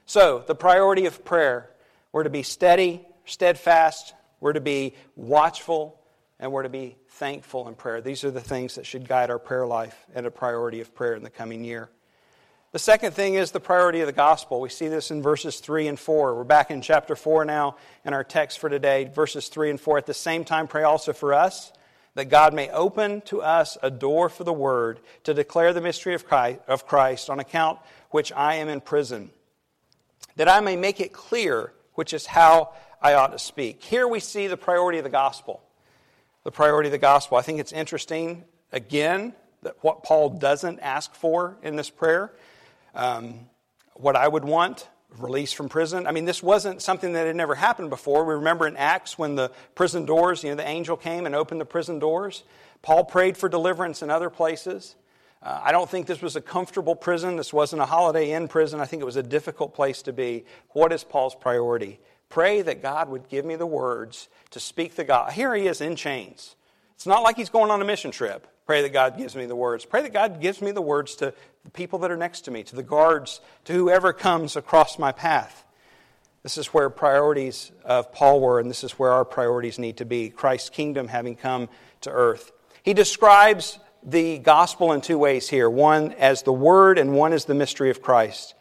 So, 0.04 0.44
the 0.46 0.54
priority 0.54 1.06
of 1.06 1.24
prayer 1.24 1.70
we're 2.12 2.22
to 2.22 2.30
be 2.30 2.44
steady, 2.44 3.06
steadfast, 3.26 4.14
we're 4.40 4.54
to 4.54 4.60
be 4.60 4.94
watchful, 5.16 6.00
and 6.38 6.50
we're 6.50 6.62
to 6.62 6.70
be 6.70 6.96
thankful 7.10 7.68
in 7.68 7.74
prayer. 7.74 8.00
These 8.00 8.24
are 8.24 8.30
the 8.30 8.40
things 8.40 8.76
that 8.76 8.86
should 8.86 9.06
guide 9.06 9.28
our 9.28 9.38
prayer 9.38 9.66
life 9.66 10.06
and 10.14 10.24
a 10.24 10.30
priority 10.30 10.80
of 10.80 10.94
prayer 10.94 11.14
in 11.14 11.22
the 11.22 11.30
coming 11.30 11.62
year. 11.62 11.90
The 12.72 12.78
second 12.80 13.12
thing 13.12 13.34
is 13.34 13.52
the 13.52 13.60
priority 13.60 14.00
of 14.00 14.06
the 14.06 14.12
gospel. 14.12 14.60
We 14.60 14.68
see 14.68 14.88
this 14.88 15.12
in 15.12 15.22
verses 15.22 15.60
3 15.60 15.86
and 15.86 15.98
4. 15.98 16.34
We're 16.34 16.44
back 16.44 16.70
in 16.70 16.82
chapter 16.82 17.14
4 17.14 17.44
now 17.44 17.76
in 18.04 18.12
our 18.12 18.24
text 18.24 18.58
for 18.58 18.68
today, 18.68 19.04
verses 19.04 19.48
3 19.48 19.70
and 19.70 19.80
4. 19.80 19.98
At 19.98 20.06
the 20.06 20.14
same 20.14 20.44
time, 20.44 20.66
pray 20.66 20.82
also 20.82 21.12
for 21.12 21.32
us 21.32 21.72
that 22.16 22.24
God 22.24 22.54
may 22.54 22.68
open 22.70 23.20
to 23.22 23.40
us 23.40 23.78
a 23.82 23.90
door 23.90 24.28
for 24.28 24.42
the 24.42 24.52
word 24.52 24.98
to 25.24 25.32
declare 25.32 25.72
the 25.72 25.80
mystery 25.80 26.14
of 26.14 26.26
Christ, 26.26 26.60
of 26.66 26.86
Christ, 26.86 27.30
on 27.30 27.38
account 27.38 27.78
which 28.10 28.32
I 28.32 28.56
am 28.56 28.68
in 28.68 28.80
prison, 28.80 29.30
that 30.34 30.48
I 30.48 30.60
may 30.60 30.76
make 30.76 31.00
it 31.00 31.12
clear 31.12 31.72
which 31.94 32.12
is 32.12 32.26
how 32.26 32.72
I 33.00 33.14
ought 33.14 33.32
to 33.32 33.38
speak. 33.38 33.82
Here 33.82 34.08
we 34.08 34.18
see 34.18 34.48
the 34.48 34.56
priority 34.56 34.98
of 34.98 35.04
the 35.04 35.10
gospel. 35.10 35.62
The 36.42 36.50
priority 36.50 36.88
of 36.88 36.92
the 36.92 36.98
gospel. 36.98 37.38
I 37.38 37.42
think 37.42 37.60
it's 37.60 37.72
interesting, 37.72 38.44
again, 38.72 39.34
that 39.62 39.76
what 39.82 40.02
Paul 40.02 40.30
doesn't 40.30 40.80
ask 40.80 41.14
for 41.14 41.56
in 41.62 41.76
this 41.76 41.90
prayer. 41.90 42.32
Um, 42.96 43.46
what 43.94 44.16
I 44.16 44.26
would 44.26 44.44
want 44.44 44.88
release 45.18 45.52
from 45.52 45.68
prison. 45.68 46.06
I 46.06 46.12
mean, 46.12 46.24
this 46.24 46.42
wasn't 46.42 46.82
something 46.82 47.12
that 47.12 47.26
had 47.26 47.36
never 47.36 47.54
happened 47.54 47.90
before. 47.90 48.24
We 48.24 48.34
remember 48.34 48.66
in 48.66 48.76
Acts 48.76 49.18
when 49.18 49.34
the 49.34 49.50
prison 49.74 50.04
doors, 50.04 50.42
you 50.42 50.50
know, 50.50 50.56
the 50.56 50.68
angel 50.68 50.96
came 50.96 51.26
and 51.26 51.34
opened 51.34 51.60
the 51.60 51.66
prison 51.66 51.98
doors. 51.98 52.42
Paul 52.82 53.04
prayed 53.04 53.36
for 53.36 53.48
deliverance 53.48 54.02
in 54.02 54.10
other 54.10 54.30
places. 54.30 54.96
Uh, 55.42 55.60
I 55.62 55.72
don't 55.72 55.88
think 55.88 56.06
this 56.06 56.22
was 56.22 56.36
a 56.36 56.40
comfortable 56.40 56.96
prison. 56.96 57.36
This 57.36 57.52
wasn't 57.52 57.82
a 57.82 57.86
holiday 57.86 58.32
inn 58.32 58.48
prison. 58.48 58.80
I 58.80 58.86
think 58.86 59.02
it 59.02 59.06
was 59.06 59.16
a 59.16 59.22
difficult 59.22 59.74
place 59.74 60.02
to 60.02 60.12
be. 60.12 60.44
What 60.70 60.92
is 60.92 61.04
Paul's 61.04 61.34
priority? 61.34 62.00
Pray 62.28 62.62
that 62.62 62.82
God 62.82 63.08
would 63.08 63.28
give 63.28 63.44
me 63.44 63.56
the 63.56 63.66
words 63.66 64.28
to 64.50 64.60
speak 64.60 64.96
the 64.96 65.04
God. 65.04 65.32
Here 65.32 65.54
he 65.54 65.66
is 65.66 65.80
in 65.80 65.96
chains. 65.96 66.56
It's 66.94 67.06
not 67.06 67.22
like 67.22 67.36
he's 67.36 67.50
going 67.50 67.70
on 67.70 67.80
a 67.80 67.84
mission 67.84 68.10
trip. 68.10 68.46
Pray 68.66 68.82
that 68.82 68.92
God 68.92 69.16
gives 69.16 69.36
me 69.36 69.46
the 69.46 69.56
words. 69.56 69.84
Pray 69.84 70.02
that 70.02 70.12
God 70.12 70.40
gives 70.40 70.60
me 70.60 70.72
the 70.72 70.82
words 70.82 71.14
to 71.16 71.32
the 71.64 71.70
people 71.70 72.00
that 72.00 72.10
are 72.10 72.16
next 72.16 72.42
to 72.42 72.50
me, 72.50 72.64
to 72.64 72.74
the 72.74 72.82
guards, 72.82 73.40
to 73.64 73.72
whoever 73.72 74.12
comes 74.12 74.56
across 74.56 74.98
my 74.98 75.12
path. 75.12 75.64
This 76.42 76.58
is 76.58 76.68
where 76.68 76.90
priorities 76.90 77.70
of 77.84 78.12
Paul 78.12 78.40
were, 78.40 78.60
and 78.60 78.68
this 78.68 78.84
is 78.84 78.92
where 78.92 79.12
our 79.12 79.24
priorities 79.24 79.78
need 79.78 79.96
to 79.98 80.04
be 80.04 80.30
Christ's 80.30 80.70
kingdom 80.70 81.08
having 81.08 81.36
come 81.36 81.68
to 82.02 82.10
earth. 82.10 82.52
He 82.82 82.92
describes 82.92 83.78
the 84.02 84.38
gospel 84.38 84.92
in 84.92 85.00
two 85.00 85.18
ways 85.18 85.48
here 85.48 85.68
one 85.68 86.12
as 86.12 86.42
the 86.42 86.52
word, 86.52 86.98
and 86.98 87.14
one 87.14 87.32
as 87.32 87.44
the 87.44 87.54
mystery 87.54 87.90
of 87.90 88.02
Christ. 88.02 88.54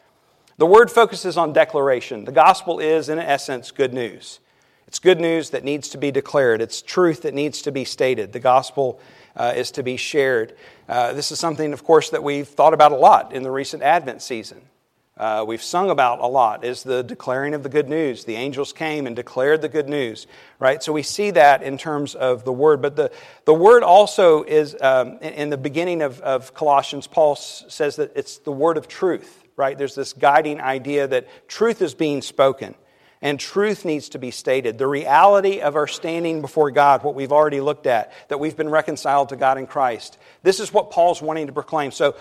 The 0.58 0.66
word 0.66 0.90
focuses 0.90 1.38
on 1.38 1.52
declaration. 1.52 2.26
The 2.26 2.32
gospel 2.32 2.80
is, 2.80 3.10
in 3.10 3.20
essence, 3.20 3.72
good 3.72 3.94
news. 3.94 4.40
It's 4.88 5.00
good 5.00 5.20
news 5.20 5.50
that 5.50 5.64
needs 5.64 5.90
to 5.90 5.98
be 5.98 6.12
declared, 6.12 6.62
it's 6.62 6.82
truth 6.82 7.24
that 7.24 7.34
needs 7.34 7.64
to 7.64 7.72
be 7.72 7.86
stated. 7.86 8.34
The 8.34 8.40
gospel 8.40 9.00
uh, 9.36 9.54
is 9.56 9.72
to 9.72 9.84
be 9.84 9.98
shared. 9.98 10.56
Uh, 10.88 11.14
this 11.14 11.32
is 11.32 11.40
something, 11.40 11.74
of 11.74 11.84
course, 11.84 12.10
that 12.12 12.24
we've 12.24 12.48
thought 12.48 12.74
about 12.74 12.92
a 12.92 12.96
lot 12.96 13.34
in 13.34 13.44
the 13.44 13.52
recent 13.52 13.84
Advent 13.84 14.22
season. 14.22 14.62
Uh, 15.18 15.46
we've 15.48 15.64
sung 15.64 15.90
about 15.90 16.20
a 16.20 16.28
lot 16.28 16.66
is 16.66 16.84
the 16.84 17.02
declaring 17.02 17.54
of 17.54 17.64
the 17.64 17.70
good 17.70 17.88
news. 17.88 18.26
The 18.26 18.36
angels 18.36 18.74
came 18.74 19.08
and 19.08 19.16
declared 19.16 19.62
the 19.62 19.70
good 19.70 19.88
news, 19.88 20.28
right? 20.60 20.84
So 20.84 20.92
we 20.92 21.04
see 21.04 21.32
that 21.32 21.64
in 21.64 21.78
terms 21.78 22.16
of 22.16 22.44
the 22.44 22.52
word. 22.52 22.82
But 22.82 22.98
the, 22.98 23.12
the 23.46 23.54
word 23.54 23.82
also 23.82 24.44
is, 24.44 24.76
um, 24.82 25.18
in, 25.22 25.34
in, 25.34 25.50
the 25.50 25.58
beginning 25.58 26.02
of, 26.02 26.20
of 26.20 26.54
Colossians, 26.54 27.08
Paul 27.08 27.38
says 27.38 27.96
that 27.96 28.12
it's 28.14 28.40
the 28.40 28.52
word 28.52 28.76
of 28.76 28.90
truth, 28.90 29.46
right? 29.56 29.78
There's 29.78 29.96
this 29.96 30.12
guiding 30.12 30.60
idea 30.60 31.08
that 31.08 31.48
truth 31.48 31.82
is 31.82 31.94
being 31.94 32.22
spoken 32.22 32.76
and 33.26 33.40
truth 33.40 33.86
needs 33.86 34.10
to 34.10 34.20
be 34.20 34.30
stated. 34.30 34.78
The 34.78 34.86
reality 34.86 35.60
of 35.60 35.76
our 35.76 35.88
standing 35.88 36.42
before 36.42 36.70
God, 36.70 37.04
what 37.04 37.16
we've 37.16 37.32
already 37.32 37.60
looked 37.60 37.88
at, 37.88 38.14
that 38.28 38.40
we've 38.40 38.56
been 38.56 38.70
reconciled 38.70 39.30
to 39.30 39.36
God 39.36 39.58
in 39.58 39.66
Christ. 39.66 40.20
This 40.44 40.60
is 40.60 40.72
what 40.72 40.92
Paul's 40.92 41.24
wanting 41.24 41.48
to 41.48 41.52
proclaim. 41.52 41.90
So 41.90 42.16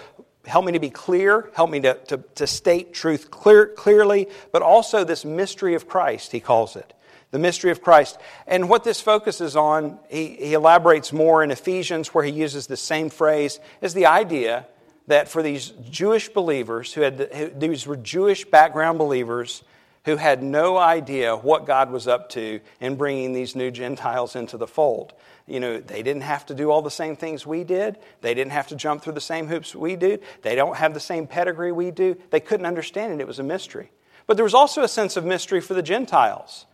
help 0.46 0.64
me 0.64 0.72
to 0.72 0.78
be 0.78 0.88
clear, 0.88 1.50
help 1.52 1.68
me 1.68 1.80
to, 1.80 1.92
to, 2.06 2.24
to 2.36 2.46
state 2.46 2.94
truth 2.94 3.30
clear, 3.30 3.66
clearly, 3.66 4.28
but 4.50 4.62
also 4.62 5.04
this 5.04 5.26
mystery 5.26 5.74
of 5.74 5.86
Christ, 5.86 6.32
he 6.32 6.40
calls 6.40 6.74
it. 6.74 6.94
The 7.32 7.38
mystery 7.38 7.70
of 7.70 7.82
Christ. 7.82 8.16
And 8.46 8.70
what 8.70 8.82
this 8.82 9.02
focuses 9.02 9.56
on, 9.56 9.98
he, 10.08 10.28
he 10.28 10.54
elaborates 10.54 11.12
more 11.12 11.44
in 11.44 11.50
Ephesians, 11.50 12.14
where 12.14 12.24
he 12.24 12.32
uses 12.32 12.66
the 12.66 12.78
same 12.78 13.10
phrase, 13.10 13.60
is 13.82 13.92
the 13.92 14.06
idea 14.06 14.66
that 15.08 15.28
for 15.28 15.42
these 15.42 15.74
Jewish 15.90 16.30
believers, 16.30 16.94
who 16.94 17.02
had 17.02 17.28
who, 17.34 17.50
these 17.50 17.86
were 17.86 17.98
Jewish 17.98 18.46
background 18.46 18.96
believers, 18.96 19.62
who 20.04 20.16
had 20.16 20.42
no 20.42 20.76
idea 20.76 21.34
what 21.34 21.66
God 21.66 21.90
was 21.90 22.06
up 22.06 22.28
to 22.30 22.60
in 22.80 22.96
bringing 22.96 23.32
these 23.32 23.56
new 23.56 23.70
Gentiles 23.70 24.36
into 24.36 24.56
the 24.56 24.66
fold. 24.66 25.14
You 25.46 25.60
know, 25.60 25.78
they 25.78 26.02
didn't 26.02 26.22
have 26.22 26.46
to 26.46 26.54
do 26.54 26.70
all 26.70 26.82
the 26.82 26.90
same 26.90 27.16
things 27.16 27.46
we 27.46 27.64
did. 27.64 27.98
They 28.20 28.34
didn't 28.34 28.52
have 28.52 28.68
to 28.68 28.76
jump 28.76 29.02
through 29.02 29.14
the 29.14 29.20
same 29.20 29.46
hoops 29.46 29.74
we 29.74 29.96
do. 29.96 30.18
They 30.42 30.54
don't 30.54 30.76
have 30.76 30.94
the 30.94 31.00
same 31.00 31.26
pedigree 31.26 31.72
we 31.72 31.90
do. 31.90 32.16
They 32.30 32.40
couldn't 32.40 32.66
understand 32.66 33.12
it. 33.12 33.20
It 33.20 33.26
was 33.26 33.38
a 33.38 33.44
mystery. 33.44 33.90
But 34.26 34.36
there 34.36 34.44
was 34.44 34.54
also 34.54 34.82
a 34.82 34.88
sense 34.88 35.16
of 35.16 35.24
mystery 35.24 35.60
for 35.60 35.74
the 35.74 35.82
Gentiles. 35.82 36.66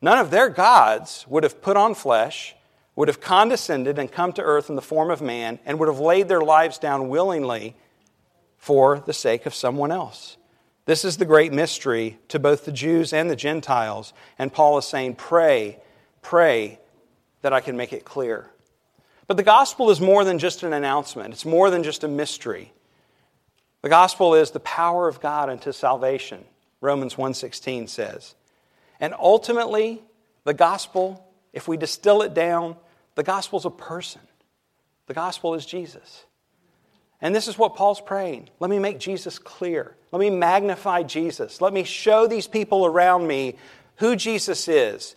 None 0.00 0.18
of 0.18 0.30
their 0.30 0.48
gods 0.48 1.24
would 1.28 1.44
have 1.44 1.62
put 1.62 1.76
on 1.76 1.94
flesh, 1.94 2.56
would 2.96 3.08
have 3.08 3.20
condescended 3.20 3.98
and 3.98 4.10
come 4.10 4.32
to 4.32 4.42
earth 4.42 4.68
in 4.68 4.76
the 4.76 4.82
form 4.82 5.10
of 5.10 5.22
man, 5.22 5.60
and 5.64 5.78
would 5.78 5.88
have 5.88 6.00
laid 6.00 6.28
their 6.28 6.40
lives 6.40 6.78
down 6.78 7.08
willingly 7.08 7.76
for 8.56 9.00
the 9.00 9.12
sake 9.12 9.46
of 9.46 9.54
someone 9.54 9.92
else. 9.92 10.36
This 10.84 11.04
is 11.04 11.16
the 11.16 11.24
great 11.24 11.52
mystery 11.52 12.18
to 12.28 12.38
both 12.38 12.64
the 12.64 12.72
Jews 12.72 13.12
and 13.12 13.30
the 13.30 13.36
Gentiles. 13.36 14.12
And 14.38 14.52
Paul 14.52 14.78
is 14.78 14.84
saying, 14.84 15.14
Pray, 15.14 15.78
pray 16.22 16.80
that 17.42 17.52
I 17.52 17.60
can 17.60 17.76
make 17.76 17.92
it 17.92 18.04
clear. 18.04 18.50
But 19.26 19.36
the 19.36 19.42
gospel 19.42 19.90
is 19.90 20.00
more 20.00 20.24
than 20.24 20.38
just 20.38 20.62
an 20.62 20.72
announcement, 20.72 21.32
it's 21.32 21.44
more 21.44 21.70
than 21.70 21.82
just 21.82 22.04
a 22.04 22.08
mystery. 22.08 22.72
The 23.82 23.88
gospel 23.88 24.34
is 24.34 24.50
the 24.50 24.60
power 24.60 25.08
of 25.08 25.20
God 25.20 25.48
unto 25.48 25.72
salvation, 25.72 26.44
Romans 26.80 27.16
1:16 27.16 27.88
says. 27.88 28.34
And 29.00 29.14
ultimately, 29.18 30.02
the 30.44 30.54
gospel, 30.54 31.26
if 31.52 31.66
we 31.66 31.76
distill 31.76 32.22
it 32.22 32.34
down, 32.34 32.76
The 33.14 33.22
gospel 33.22 33.58
is 33.58 33.64
a 33.64 33.70
person, 33.70 34.22
the 35.06 35.14
gospel 35.14 35.54
is 35.54 35.66
Jesus. 35.66 36.24
And 37.20 37.34
this 37.34 37.46
is 37.46 37.58
what 37.58 37.76
Paul's 37.76 38.00
praying. 38.00 38.48
Let 38.58 38.70
me 38.70 38.78
make 38.78 38.98
Jesus 38.98 39.38
clear. 39.38 39.96
Let 40.12 40.20
me 40.20 40.30
magnify 40.30 41.02
Jesus. 41.02 41.60
Let 41.60 41.72
me 41.72 41.84
show 41.84 42.26
these 42.26 42.46
people 42.46 42.86
around 42.86 43.26
me 43.26 43.56
who 43.96 44.14
Jesus 44.14 44.68
is, 44.68 45.16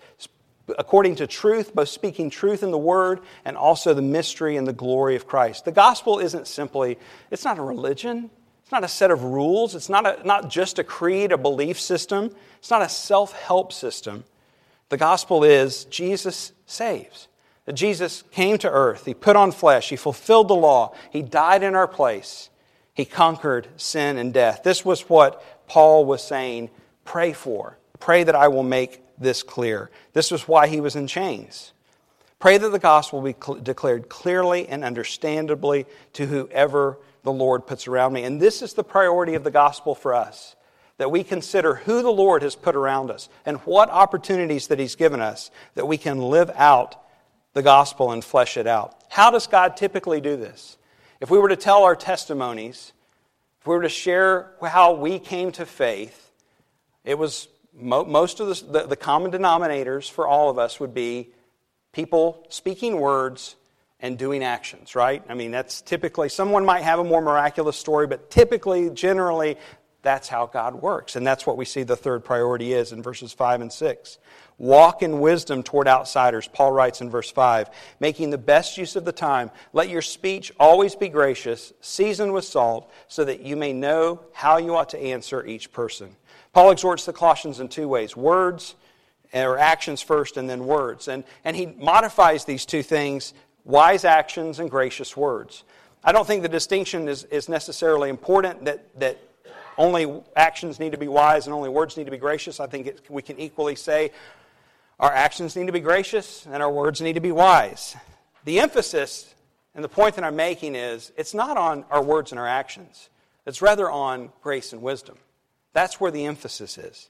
according 0.79 1.17
to 1.17 1.27
truth, 1.27 1.75
both 1.75 1.89
speaking 1.89 2.29
truth 2.29 2.63
in 2.63 2.71
the 2.71 2.77
word 2.77 3.19
and 3.43 3.57
also 3.57 3.93
the 3.93 4.01
mystery 4.01 4.55
and 4.57 4.67
the 4.67 4.73
glory 4.73 5.15
of 5.15 5.27
Christ. 5.27 5.65
The 5.65 5.71
gospel 5.71 6.19
isn't 6.19 6.47
simply, 6.47 6.97
it's 7.29 7.43
not 7.43 7.59
a 7.59 7.61
religion. 7.61 8.31
It's 8.65 8.71
not 8.71 8.83
a 8.83 8.87
set 8.87 9.11
of 9.11 9.23
rules. 9.23 9.75
It's 9.75 9.89
not, 9.89 10.07
a, 10.07 10.25
not 10.25 10.49
just 10.49 10.79
a 10.79 10.83
creed, 10.83 11.31
a 11.31 11.37
belief 11.37 11.79
system. 11.79 12.31
It's 12.57 12.71
not 12.71 12.81
a 12.81 12.89
self 12.89 13.31
help 13.33 13.71
system. 13.71 14.23
The 14.89 14.97
gospel 14.97 15.43
is 15.43 15.85
Jesus 15.85 16.51
saves. 16.65 17.27
That 17.65 17.73
Jesus 17.73 18.23
came 18.31 18.57
to 18.59 18.69
earth, 18.69 19.05
He 19.05 19.13
put 19.13 19.35
on 19.35 19.51
flesh, 19.51 19.89
He 19.89 19.95
fulfilled 19.95 20.47
the 20.47 20.55
law, 20.55 20.95
He 21.11 21.21
died 21.21 21.61
in 21.61 21.75
our 21.75 21.87
place, 21.87 22.49
He 22.95 23.05
conquered 23.05 23.67
sin 23.77 24.17
and 24.17 24.33
death. 24.33 24.63
This 24.63 24.83
was 24.83 25.01
what 25.01 25.43
Paul 25.67 26.05
was 26.05 26.23
saying 26.23 26.71
pray 27.03 27.33
for. 27.33 27.77
Pray 27.99 28.23
that 28.23 28.35
I 28.35 28.47
will 28.47 28.63
make 28.63 29.01
this 29.19 29.43
clear. 29.43 29.91
This 30.13 30.31
was 30.31 30.47
why 30.47 30.67
he 30.67 30.81
was 30.81 30.95
in 30.95 31.05
chains. 31.05 31.73
Pray 32.39 32.57
that 32.57 32.69
the 32.69 32.79
gospel 32.79 33.21
be 33.21 33.35
cl- 33.39 33.59
declared 33.59 34.09
clearly 34.09 34.67
and 34.67 34.83
understandably 34.83 35.85
to 36.13 36.25
whoever 36.25 36.97
the 37.23 37.31
Lord 37.31 37.67
puts 37.67 37.87
around 37.87 38.13
me. 38.13 38.23
And 38.23 38.41
this 38.41 38.61
is 38.61 38.73
the 38.73 38.83
priority 38.83 39.35
of 39.35 39.43
the 39.43 39.51
gospel 39.51 39.93
for 39.93 40.13
us 40.13 40.55
that 40.97 41.11
we 41.11 41.23
consider 41.23 41.75
who 41.75 42.01
the 42.01 42.11
Lord 42.11 42.41
has 42.41 42.55
put 42.55 42.75
around 42.75 43.11
us 43.11 43.27
and 43.45 43.57
what 43.59 43.89
opportunities 43.89 44.67
that 44.67 44.79
He's 44.79 44.95
given 44.95 45.19
us 45.19 45.51
that 45.75 45.87
we 45.87 45.97
can 45.97 46.19
live 46.19 46.49
out 46.55 46.95
the 47.53 47.61
gospel 47.61 48.11
and 48.11 48.23
flesh 48.23 48.57
it 48.57 48.67
out. 48.67 48.95
How 49.09 49.31
does 49.31 49.47
God 49.47 49.75
typically 49.75 50.21
do 50.21 50.37
this? 50.37 50.77
If 51.21 51.29
we 51.29 51.37
were 51.37 51.49
to 51.49 51.55
tell 51.55 51.83
our 51.83 51.95
testimonies, 51.95 52.91
if 53.61 53.67
we 53.67 53.75
were 53.75 53.83
to 53.83 53.89
share 53.89 54.51
how 54.61 54.93
we 54.93 55.19
came 55.19 55.51
to 55.53 55.65
faith, 55.65 56.31
it 57.03 57.17
was 57.17 57.47
most 57.73 58.39
of 58.39 58.47
the, 58.47 58.79
the, 58.79 58.87
the 58.87 58.95
common 58.95 59.31
denominators 59.31 60.09
for 60.09 60.27
all 60.27 60.49
of 60.49 60.57
us 60.57 60.79
would 60.79 60.93
be 60.93 61.29
people 61.91 62.45
speaking 62.49 62.99
words 62.99 63.55
and 63.99 64.17
doing 64.17 64.43
actions, 64.43 64.95
right? 64.95 65.23
I 65.29 65.33
mean, 65.33 65.51
that's 65.51 65.81
typically, 65.81 66.29
someone 66.29 66.65
might 66.65 66.83
have 66.83 66.99
a 66.99 67.03
more 67.03 67.21
miraculous 67.21 67.77
story, 67.77 68.07
but 68.07 68.29
typically, 68.29 68.89
generally, 68.89 69.57
that's 70.05 70.29
how 70.29 70.45
God 70.45 70.75
works. 70.75 71.15
And 71.15 71.25
that's 71.25 71.47
what 71.47 71.57
we 71.57 71.65
see 71.65 71.83
the 71.83 71.95
third 71.95 72.23
priority 72.23 72.73
is 72.73 72.91
in 72.91 73.01
verses 73.01 73.33
5 73.33 73.61
and 73.61 73.73
6. 73.73 74.19
Walk 74.57 75.01
in 75.01 75.19
wisdom 75.19 75.63
toward 75.63 75.87
outsiders, 75.87 76.47
Paul 76.47 76.71
writes 76.71 77.01
in 77.01 77.09
verse 77.09 77.29
5, 77.29 77.69
making 77.99 78.29
the 78.29 78.37
best 78.37 78.77
use 78.77 78.95
of 78.95 79.03
the 79.03 79.11
time. 79.11 79.51
Let 79.73 79.89
your 79.89 80.01
speech 80.01 80.53
always 80.59 80.95
be 80.95 81.09
gracious, 81.09 81.73
seasoned 81.81 82.33
with 82.33 82.45
salt, 82.45 82.89
so 83.07 83.25
that 83.25 83.41
you 83.41 83.57
may 83.57 83.73
know 83.73 84.21
how 84.31 84.57
you 84.57 84.75
ought 84.75 84.89
to 84.89 84.99
answer 84.99 85.45
each 85.45 85.73
person. 85.73 86.15
Paul 86.53 86.71
exhorts 86.71 87.05
the 87.05 87.11
Colossians 87.11 87.59
in 87.59 87.67
two 87.67 87.87
ways 87.87 88.15
words, 88.15 88.75
or 89.33 89.57
actions 89.57 90.01
first, 90.01 90.37
and 90.37 90.49
then 90.49 90.65
words. 90.65 91.09
And, 91.09 91.25
and 91.43 91.55
he 91.55 91.65
modifies 91.65 92.45
these 92.45 92.65
two 92.65 92.83
things 92.83 93.33
wise 93.65 94.05
actions 94.05 94.59
and 94.59 94.69
gracious 94.69 95.17
words. 95.17 95.63
I 96.03 96.11
don't 96.11 96.27
think 96.27 96.43
the 96.43 96.49
distinction 96.49 97.07
is, 97.07 97.23
is 97.25 97.49
necessarily 97.49 98.09
important 98.09 98.65
that, 98.65 98.99
that 98.99 99.17
only 99.77 100.21
actions 100.35 100.79
need 100.79 100.91
to 100.93 100.97
be 100.97 101.07
wise 101.07 101.47
and 101.47 101.53
only 101.53 101.69
words 101.69 101.97
need 101.97 102.05
to 102.05 102.11
be 102.11 102.17
gracious. 102.17 102.59
I 102.59 102.67
think 102.67 102.87
it, 102.87 103.09
we 103.09 103.21
can 103.21 103.39
equally 103.39 103.75
say 103.75 104.11
our 104.99 105.11
actions 105.11 105.55
need 105.55 105.65
to 105.67 105.73
be 105.73 105.81
gracious 105.81 106.45
and 106.51 106.63
our 106.63 106.71
words 106.71 107.01
need 107.01 107.13
to 107.13 107.19
be 107.19 107.31
wise. 107.31 107.95
The 108.45 108.59
emphasis 108.59 109.33
and 109.73 109.83
the 109.83 109.89
point 109.89 110.15
that 110.15 110.23
I'm 110.23 110.35
making 110.35 110.75
is 110.75 111.11
it's 111.17 111.33
not 111.33 111.57
on 111.57 111.85
our 111.91 112.01
words 112.01 112.31
and 112.31 112.39
our 112.39 112.47
actions, 112.47 113.09
it's 113.45 113.61
rather 113.61 113.89
on 113.89 114.31
grace 114.41 114.73
and 114.73 114.81
wisdom. 114.81 115.17
That's 115.73 115.99
where 115.99 116.11
the 116.11 116.25
emphasis 116.25 116.77
is. 116.77 117.09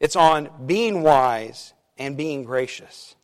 It's 0.00 0.16
on 0.16 0.48
being 0.66 1.02
wise 1.02 1.72
and 1.96 2.16
being 2.16 2.44
gracious. 2.44 3.14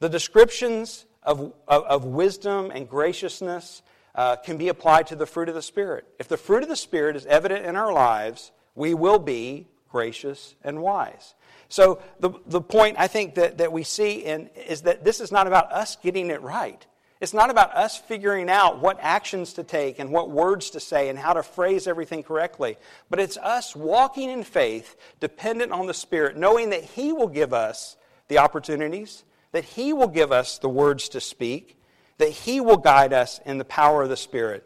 The 0.00 0.08
descriptions 0.08 1.04
of, 1.22 1.52
of, 1.68 1.84
of 1.84 2.04
wisdom 2.04 2.72
and 2.74 2.88
graciousness 2.88 3.82
uh, 4.16 4.36
can 4.36 4.56
be 4.56 4.68
applied 4.68 5.06
to 5.08 5.16
the 5.16 5.26
fruit 5.26 5.48
of 5.48 5.54
the 5.54 5.62
Spirit. 5.62 6.06
If 6.18 6.26
the 6.26 6.38
fruit 6.38 6.62
of 6.62 6.68
the 6.68 6.76
Spirit 6.76 7.14
is 7.14 7.26
evident 7.26 7.66
in 7.66 7.76
our 7.76 7.92
lives, 7.92 8.50
we 8.74 8.94
will 8.94 9.18
be 9.18 9.68
gracious 9.90 10.54
and 10.64 10.82
wise. 10.82 11.34
So, 11.68 12.00
the, 12.20 12.30
the 12.46 12.60
point 12.60 12.96
I 12.98 13.08
think 13.08 13.34
that, 13.34 13.58
that 13.58 13.72
we 13.72 13.82
see 13.82 14.24
in, 14.24 14.48
is 14.68 14.82
that 14.82 15.04
this 15.04 15.20
is 15.20 15.32
not 15.32 15.46
about 15.46 15.72
us 15.72 15.96
getting 15.96 16.30
it 16.30 16.40
right. 16.40 16.84
It's 17.20 17.34
not 17.34 17.50
about 17.50 17.74
us 17.74 17.96
figuring 17.96 18.50
out 18.50 18.80
what 18.80 18.98
actions 19.00 19.54
to 19.54 19.64
take 19.64 19.98
and 19.98 20.10
what 20.10 20.30
words 20.30 20.70
to 20.70 20.80
say 20.80 21.08
and 21.08 21.18
how 21.18 21.32
to 21.32 21.42
phrase 21.42 21.86
everything 21.86 22.22
correctly. 22.22 22.76
But 23.08 23.20
it's 23.20 23.38
us 23.38 23.74
walking 23.74 24.28
in 24.28 24.44
faith, 24.44 24.96
dependent 25.18 25.72
on 25.72 25.86
the 25.86 25.94
Spirit, 25.94 26.36
knowing 26.36 26.70
that 26.70 26.84
He 26.84 27.12
will 27.12 27.28
give 27.28 27.52
us 27.54 27.96
the 28.28 28.38
opportunities, 28.38 29.24
that 29.52 29.64
He 29.64 29.92
will 29.92 30.08
give 30.08 30.30
us 30.30 30.58
the 30.58 30.68
words 30.68 31.08
to 31.10 31.20
speak, 31.20 31.80
that 32.18 32.30
He 32.30 32.60
will 32.60 32.76
guide 32.76 33.12
us 33.12 33.40
in 33.44 33.58
the 33.58 33.64
power 33.64 34.02
of 34.02 34.08
the 34.08 34.16
Spirit. 34.16 34.64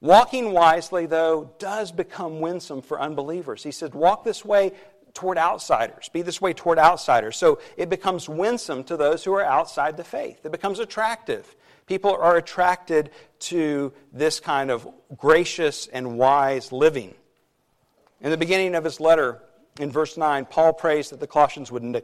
Walking 0.00 0.52
wisely, 0.52 1.06
though, 1.06 1.54
does 1.58 1.90
become 1.90 2.40
winsome 2.40 2.82
for 2.82 3.00
unbelievers. 3.00 3.62
He 3.62 3.72
said, 3.72 3.94
Walk 3.94 4.24
this 4.24 4.44
way 4.44 4.72
toward 5.14 5.38
outsiders. 5.38 6.10
Be 6.10 6.22
this 6.22 6.42
way 6.42 6.52
toward 6.52 6.78
outsiders. 6.78 7.36
So 7.36 7.58
it 7.76 7.88
becomes 7.88 8.28
winsome 8.28 8.84
to 8.84 8.96
those 8.96 9.24
who 9.24 9.32
are 9.32 9.44
outside 9.44 9.96
the 9.96 10.04
faith. 10.04 10.44
It 10.44 10.52
becomes 10.52 10.80
attractive. 10.80 11.56
People 11.86 12.14
are 12.16 12.36
attracted 12.36 13.10
to 13.40 13.92
this 14.12 14.40
kind 14.40 14.70
of 14.70 14.86
gracious 15.16 15.86
and 15.86 16.18
wise 16.18 16.72
living. 16.72 17.14
In 18.20 18.30
the 18.30 18.36
beginning 18.36 18.74
of 18.74 18.84
his 18.84 19.00
letter, 19.00 19.40
in 19.78 19.90
verse 19.90 20.16
9, 20.16 20.46
Paul 20.46 20.72
prays 20.72 21.10
that 21.10 21.20
the 21.20 21.26
Colossians 21.26 21.70
would, 21.70 22.02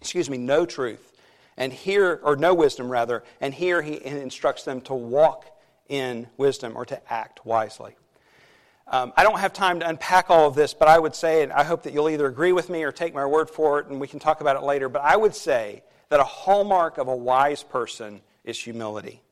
excuse 0.00 0.30
me, 0.30 0.38
know 0.38 0.66
truth 0.66 1.13
and 1.56 1.72
hear, 1.72 2.20
or 2.22 2.36
know 2.36 2.54
wisdom 2.54 2.90
rather, 2.90 3.22
and 3.40 3.54
here 3.54 3.82
he 3.82 4.04
instructs 4.04 4.64
them 4.64 4.80
to 4.82 4.94
walk 4.94 5.46
in 5.88 6.26
wisdom 6.36 6.76
or 6.76 6.84
to 6.86 7.12
act 7.12 7.44
wisely. 7.44 7.96
Um, 8.86 9.12
I 9.16 9.22
don't 9.22 9.38
have 9.38 9.52
time 9.52 9.80
to 9.80 9.88
unpack 9.88 10.28
all 10.28 10.46
of 10.46 10.54
this, 10.54 10.74
but 10.74 10.88
I 10.88 10.98
would 10.98 11.14
say, 11.14 11.42
and 11.42 11.52
I 11.52 11.64
hope 11.64 11.84
that 11.84 11.94
you'll 11.94 12.10
either 12.10 12.26
agree 12.26 12.52
with 12.52 12.68
me 12.68 12.82
or 12.82 12.92
take 12.92 13.14
my 13.14 13.24
word 13.24 13.48
for 13.48 13.80
it, 13.80 13.86
and 13.86 13.98
we 13.98 14.06
can 14.06 14.18
talk 14.18 14.40
about 14.40 14.56
it 14.56 14.62
later. 14.62 14.88
But 14.88 15.02
I 15.02 15.16
would 15.16 15.34
say 15.34 15.82
that 16.10 16.20
a 16.20 16.24
hallmark 16.24 16.98
of 16.98 17.08
a 17.08 17.16
wise 17.16 17.62
person 17.62 18.20
is 18.44 18.60
humility. 18.60 19.22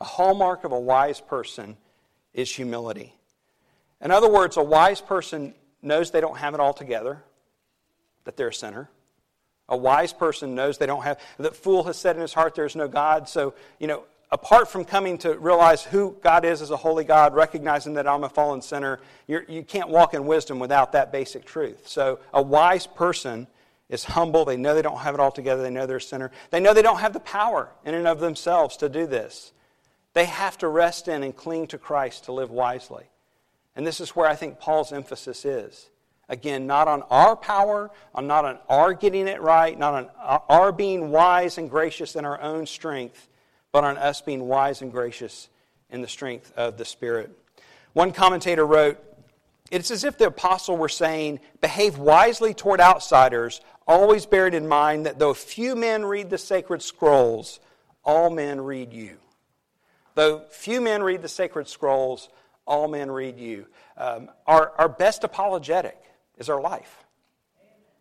A 0.00 0.04
hallmark 0.04 0.64
of 0.64 0.72
a 0.72 0.80
wise 0.80 1.20
person 1.20 1.76
is 2.32 2.54
humility. 2.54 3.14
In 4.00 4.10
other 4.10 4.30
words, 4.30 4.56
a 4.56 4.62
wise 4.62 5.00
person 5.00 5.54
knows 5.82 6.10
they 6.10 6.20
don't 6.20 6.38
have 6.38 6.54
it 6.54 6.60
all 6.60 6.72
together, 6.72 7.22
that 8.24 8.36
they're 8.36 8.48
a 8.48 8.54
sinner. 8.54 8.88
A 9.68 9.76
wise 9.76 10.12
person 10.12 10.54
knows 10.54 10.78
they 10.78 10.86
don't 10.86 11.02
have, 11.02 11.20
the 11.38 11.50
fool 11.50 11.84
has 11.84 11.96
said 11.96 12.16
in 12.16 12.22
his 12.22 12.32
heart, 12.32 12.54
there's 12.54 12.76
no 12.76 12.88
God. 12.88 13.28
So, 13.28 13.54
you 13.78 13.86
know, 13.86 14.04
apart 14.30 14.68
from 14.68 14.84
coming 14.84 15.18
to 15.18 15.38
realize 15.38 15.82
who 15.82 16.16
God 16.22 16.44
is 16.44 16.62
as 16.62 16.70
a 16.70 16.76
holy 16.76 17.04
God, 17.04 17.34
recognizing 17.34 17.94
that 17.94 18.06
I'm 18.06 18.24
a 18.24 18.28
fallen 18.28 18.62
sinner, 18.62 19.00
you're, 19.26 19.44
you 19.48 19.62
can 19.62 19.80
not 19.80 19.90
walk 19.90 20.14
in 20.14 20.26
wisdom 20.26 20.58
without 20.58 20.92
that 20.92 21.12
basic 21.12 21.44
truth. 21.44 21.86
So, 21.86 22.20
a 22.32 22.40
wise 22.42 22.86
person 22.86 23.46
is 23.88 24.04
humble. 24.04 24.44
They 24.44 24.56
know 24.56 24.74
they 24.74 24.82
don't 24.82 24.98
have 24.98 25.14
it 25.14 25.20
all 25.20 25.32
together. 25.32 25.62
They 25.62 25.70
know 25.70 25.86
they're 25.86 25.96
a 25.96 26.00
sinner. 26.00 26.30
They 26.50 26.60
know 26.60 26.74
they 26.74 26.82
don't 26.82 27.00
have 27.00 27.12
the 27.12 27.20
power 27.20 27.70
in 27.84 27.94
and 27.94 28.06
of 28.06 28.20
themselves 28.20 28.76
to 28.78 28.88
do 28.88 29.06
this. 29.06 29.52
They 30.14 30.26
have 30.26 30.58
to 30.58 30.68
rest 30.68 31.08
in 31.08 31.22
and 31.22 31.34
cling 31.34 31.68
to 31.68 31.78
Christ 31.78 32.24
to 32.24 32.32
live 32.32 32.50
wisely. 32.50 33.04
And 33.76 33.86
this 33.86 34.00
is 34.00 34.10
where 34.10 34.28
I 34.28 34.34
think 34.34 34.58
Paul's 34.58 34.92
emphasis 34.92 35.44
is. 35.44 35.88
Again, 36.28 36.66
not 36.66 36.88
on 36.88 37.02
our 37.10 37.34
power, 37.36 37.90
not 38.14 38.44
on 38.44 38.58
our 38.68 38.92
getting 38.92 39.28
it 39.28 39.40
right, 39.40 39.78
not 39.78 39.94
on 39.94 40.40
our 40.48 40.72
being 40.72 41.10
wise 41.10 41.56
and 41.56 41.70
gracious 41.70 42.16
in 42.16 42.26
our 42.26 42.40
own 42.40 42.66
strength, 42.66 43.28
but 43.72 43.84
on 43.84 43.96
us 43.96 44.20
being 44.20 44.46
wise 44.46 44.82
and 44.82 44.92
gracious 44.92 45.48
in 45.88 46.02
the 46.02 46.08
strength 46.08 46.52
of 46.56 46.76
the 46.76 46.84
Spirit. 46.84 47.30
One 47.94 48.12
commentator 48.12 48.66
wrote, 48.66 49.02
It's 49.70 49.90
as 49.90 50.04
if 50.04 50.18
the 50.18 50.26
apostle 50.26 50.76
were 50.76 50.90
saying, 50.90 51.40
Behave 51.62 51.96
wisely 51.96 52.52
toward 52.52 52.80
outsiders, 52.80 53.62
always 53.86 54.26
bearing 54.26 54.54
in 54.54 54.68
mind 54.68 55.06
that 55.06 55.18
though 55.18 55.32
few 55.32 55.74
men 55.74 56.04
read 56.04 56.28
the 56.28 56.38
sacred 56.38 56.82
scrolls, 56.82 57.58
all 58.04 58.28
men 58.28 58.60
read 58.60 58.92
you. 58.92 59.16
Though 60.14 60.40
few 60.50 60.82
men 60.82 61.02
read 61.02 61.22
the 61.22 61.28
sacred 61.28 61.68
scrolls, 61.68 62.28
all 62.66 62.86
men 62.86 63.10
read 63.10 63.38
you. 63.38 63.66
Um, 63.96 64.28
our, 64.46 64.72
our 64.76 64.88
best 64.90 65.24
apologetic 65.24 65.98
is 66.38 66.48
our 66.48 66.60
life. 66.60 67.04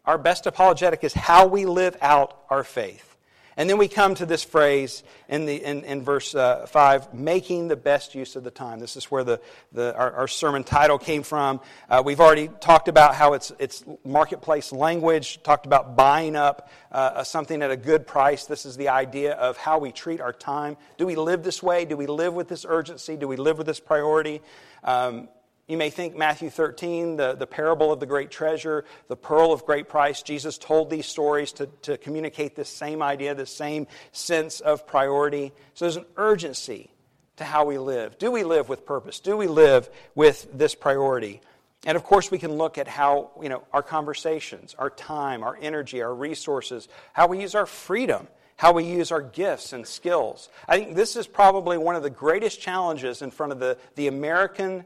Our 0.05 0.17
best 0.17 0.47
apologetic 0.47 1.03
is 1.03 1.13
how 1.13 1.47
we 1.47 1.65
live 1.65 1.97
out 2.01 2.37
our 2.49 2.63
faith. 2.63 3.17
And 3.57 3.67
then 3.67 3.79
we 3.79 3.87
come 3.87 4.13
to 4.15 4.25
this 4.27 4.43
phrase 4.43 5.01
in, 5.27 5.47
the, 5.47 5.55
in, 5.55 5.83
in 5.83 6.03
verse 6.03 6.35
uh, 6.35 6.67
5 6.67 7.15
making 7.15 7.69
the 7.69 7.75
best 7.75 8.13
use 8.13 8.35
of 8.35 8.43
the 8.43 8.51
time. 8.51 8.79
This 8.79 8.95
is 8.95 9.05
where 9.05 9.23
the, 9.23 9.41
the, 9.71 9.95
our, 9.95 10.11
our 10.11 10.27
sermon 10.27 10.63
title 10.63 10.99
came 10.99 11.23
from. 11.23 11.59
Uh, 11.89 12.03
we've 12.05 12.21
already 12.21 12.49
talked 12.61 12.87
about 12.87 13.15
how 13.15 13.33
it's, 13.33 13.51
it's 13.57 13.83
marketplace 14.05 14.71
language, 14.71 15.41
talked 15.41 15.65
about 15.65 15.95
buying 15.95 16.35
up 16.35 16.69
uh, 16.91 17.23
something 17.23 17.63
at 17.63 17.71
a 17.71 17.77
good 17.77 18.05
price. 18.05 18.45
This 18.45 18.63
is 18.63 18.77
the 18.77 18.89
idea 18.89 19.33
of 19.33 19.57
how 19.57 19.79
we 19.79 19.91
treat 19.91 20.21
our 20.21 20.33
time. 20.33 20.77
Do 20.99 21.07
we 21.07 21.15
live 21.15 21.41
this 21.41 21.63
way? 21.63 21.83
Do 21.85 21.97
we 21.97 22.05
live 22.05 22.35
with 22.35 22.49
this 22.49 22.63
urgency? 22.63 23.17
Do 23.17 23.27
we 23.27 23.37
live 23.37 23.57
with 23.57 23.65
this 23.65 23.79
priority? 23.79 24.41
Um, 24.83 25.29
you 25.67 25.75
may 25.75 25.89
think 25.89 26.15
Matthew 26.15 26.49
13, 26.49 27.17
the, 27.17 27.33
the 27.33 27.45
parable 27.45 27.91
of 27.91 27.99
the 27.99 28.05
great 28.05 28.31
treasure, 28.31 28.85
the 29.09 29.17
pearl 29.17 29.51
of 29.51 29.65
great 29.65 29.89
price. 29.89 30.21
Jesus 30.21 30.57
told 30.57 30.89
these 30.89 31.05
stories 31.05 31.51
to, 31.53 31.67
to 31.81 31.97
communicate 31.97 32.55
this 32.55 32.69
same 32.69 33.01
idea, 33.01 33.35
this 33.35 33.53
same 33.53 33.87
sense 34.13 34.61
of 34.61 34.87
priority. 34.87 35.51
So 35.73 35.85
there's 35.85 35.97
an 35.97 36.05
urgency 36.15 36.89
to 37.35 37.43
how 37.43 37.65
we 37.65 37.77
live. 37.77 38.17
Do 38.17 38.31
we 38.31 38.43
live 38.43 38.69
with 38.69 38.85
purpose? 38.85 39.19
Do 39.19 39.35
we 39.35 39.47
live 39.47 39.89
with 40.15 40.47
this 40.53 40.73
priority? 40.73 41.41
And 41.85 41.97
of 41.97 42.03
course, 42.03 42.31
we 42.31 42.39
can 42.39 42.53
look 42.53 42.77
at 42.77 42.87
how, 42.87 43.31
you 43.41 43.49
know, 43.49 43.63
our 43.73 43.83
conversations, 43.83 44.73
our 44.79 44.89
time, 44.89 45.43
our 45.43 45.57
energy, 45.61 46.01
our 46.01 46.15
resources, 46.15 46.87
how 47.11 47.27
we 47.27 47.41
use 47.41 47.55
our 47.55 47.65
freedom, 47.65 48.29
how 48.55 48.71
we 48.71 48.85
use 48.85 49.11
our 49.11 49.21
gifts 49.21 49.73
and 49.73 49.85
skills. 49.85 50.49
I 50.67 50.79
think 50.79 50.95
this 50.95 51.17
is 51.17 51.27
probably 51.27 51.77
one 51.77 51.95
of 51.95 52.03
the 52.03 52.09
greatest 52.09 52.61
challenges 52.61 53.21
in 53.21 53.31
front 53.31 53.51
of 53.51 53.59
the, 53.59 53.77
the 53.95 54.07
American 54.07 54.85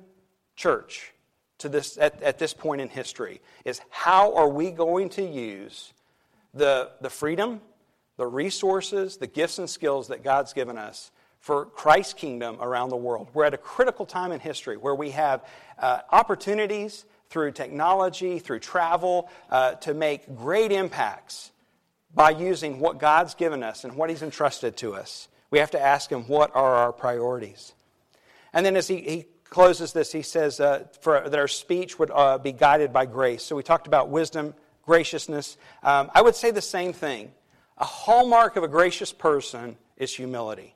church 0.61 1.13
to 1.57 1.69
this, 1.69 1.97
at, 1.97 2.21
at 2.21 2.37
this 2.37 2.53
point 2.53 2.81
in 2.81 2.89
history 2.89 3.41
is 3.65 3.81
how 3.89 4.35
are 4.35 4.49
we 4.49 4.71
going 4.71 5.09
to 5.09 5.23
use 5.23 5.93
the, 6.53 6.91
the 7.01 7.09
freedom, 7.09 7.61
the 8.17 8.27
resources, 8.27 9.17
the 9.17 9.27
gifts 9.27 9.57
and 9.57 9.69
skills 9.69 10.09
that 10.09 10.23
God's 10.23 10.53
given 10.53 10.77
us 10.77 11.11
for 11.39 11.65
Christ's 11.65 12.13
kingdom 12.13 12.57
around 12.61 12.89
the 12.89 12.97
world. 12.97 13.29
We're 13.33 13.45
at 13.45 13.53
a 13.55 13.57
critical 13.57 14.05
time 14.05 14.31
in 14.31 14.39
history 14.39 14.77
where 14.77 14.93
we 14.93 15.11
have 15.11 15.43
uh, 15.79 15.99
opportunities 16.11 17.05
through 17.29 17.53
technology, 17.53 18.37
through 18.37 18.59
travel, 18.59 19.29
uh, 19.49 19.73
to 19.75 19.93
make 19.93 20.35
great 20.35 20.71
impacts 20.71 21.51
by 22.13 22.29
using 22.29 22.79
what 22.79 22.99
God's 22.99 23.33
given 23.33 23.63
us 23.63 23.83
and 23.83 23.95
what 23.95 24.09
He's 24.09 24.21
entrusted 24.21 24.77
to 24.77 24.93
us. 24.93 25.29
We 25.49 25.59
have 25.59 25.71
to 25.71 25.81
ask 25.81 26.11
Him, 26.11 26.23
what 26.27 26.55
are 26.55 26.75
our 26.75 26.91
priorities? 26.91 27.73
And 28.53 28.65
then 28.65 28.75
as 28.75 28.87
he, 28.87 28.97
he 28.97 29.25
closes 29.51 29.91
this, 29.93 30.11
he 30.11 30.23
says 30.23 30.59
uh, 30.59 30.85
for, 31.01 31.29
that 31.29 31.37
our 31.37 31.47
speech 31.47 31.99
would 31.99 32.09
uh, 32.09 32.39
be 32.39 32.53
guided 32.53 32.91
by 32.91 33.05
grace. 33.05 33.43
So 33.43 33.55
we 33.55 33.61
talked 33.61 33.85
about 33.85 34.09
wisdom, 34.09 34.55
graciousness. 34.85 35.57
Um, 35.83 36.09
I 36.15 36.23
would 36.23 36.35
say 36.35 36.49
the 36.49 36.61
same 36.61 36.93
thing. 36.93 37.31
A 37.77 37.85
hallmark 37.85 38.55
of 38.55 38.63
a 38.63 38.67
gracious 38.67 39.11
person 39.11 39.77
is 39.97 40.15
humility. 40.15 40.73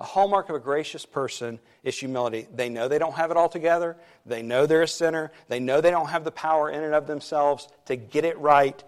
A 0.00 0.04
hallmark 0.04 0.48
of 0.48 0.56
a 0.56 0.60
gracious 0.60 1.06
person 1.06 1.60
is 1.84 1.96
humility. 1.98 2.48
They 2.52 2.68
know 2.68 2.88
they 2.88 2.98
don't 2.98 3.14
have 3.14 3.30
it 3.30 3.36
all 3.36 3.48
together. 3.48 3.96
They 4.26 4.42
know 4.42 4.66
they're 4.66 4.82
a 4.82 4.88
sinner. 4.88 5.30
They 5.48 5.60
know 5.60 5.80
they 5.80 5.90
don't 5.90 6.08
have 6.08 6.24
the 6.24 6.30
power 6.32 6.68
in 6.68 6.82
and 6.82 6.94
of 6.94 7.06
themselves 7.06 7.68
to 7.86 7.96
get 7.96 8.24
it 8.24 8.36
right. 8.38 8.82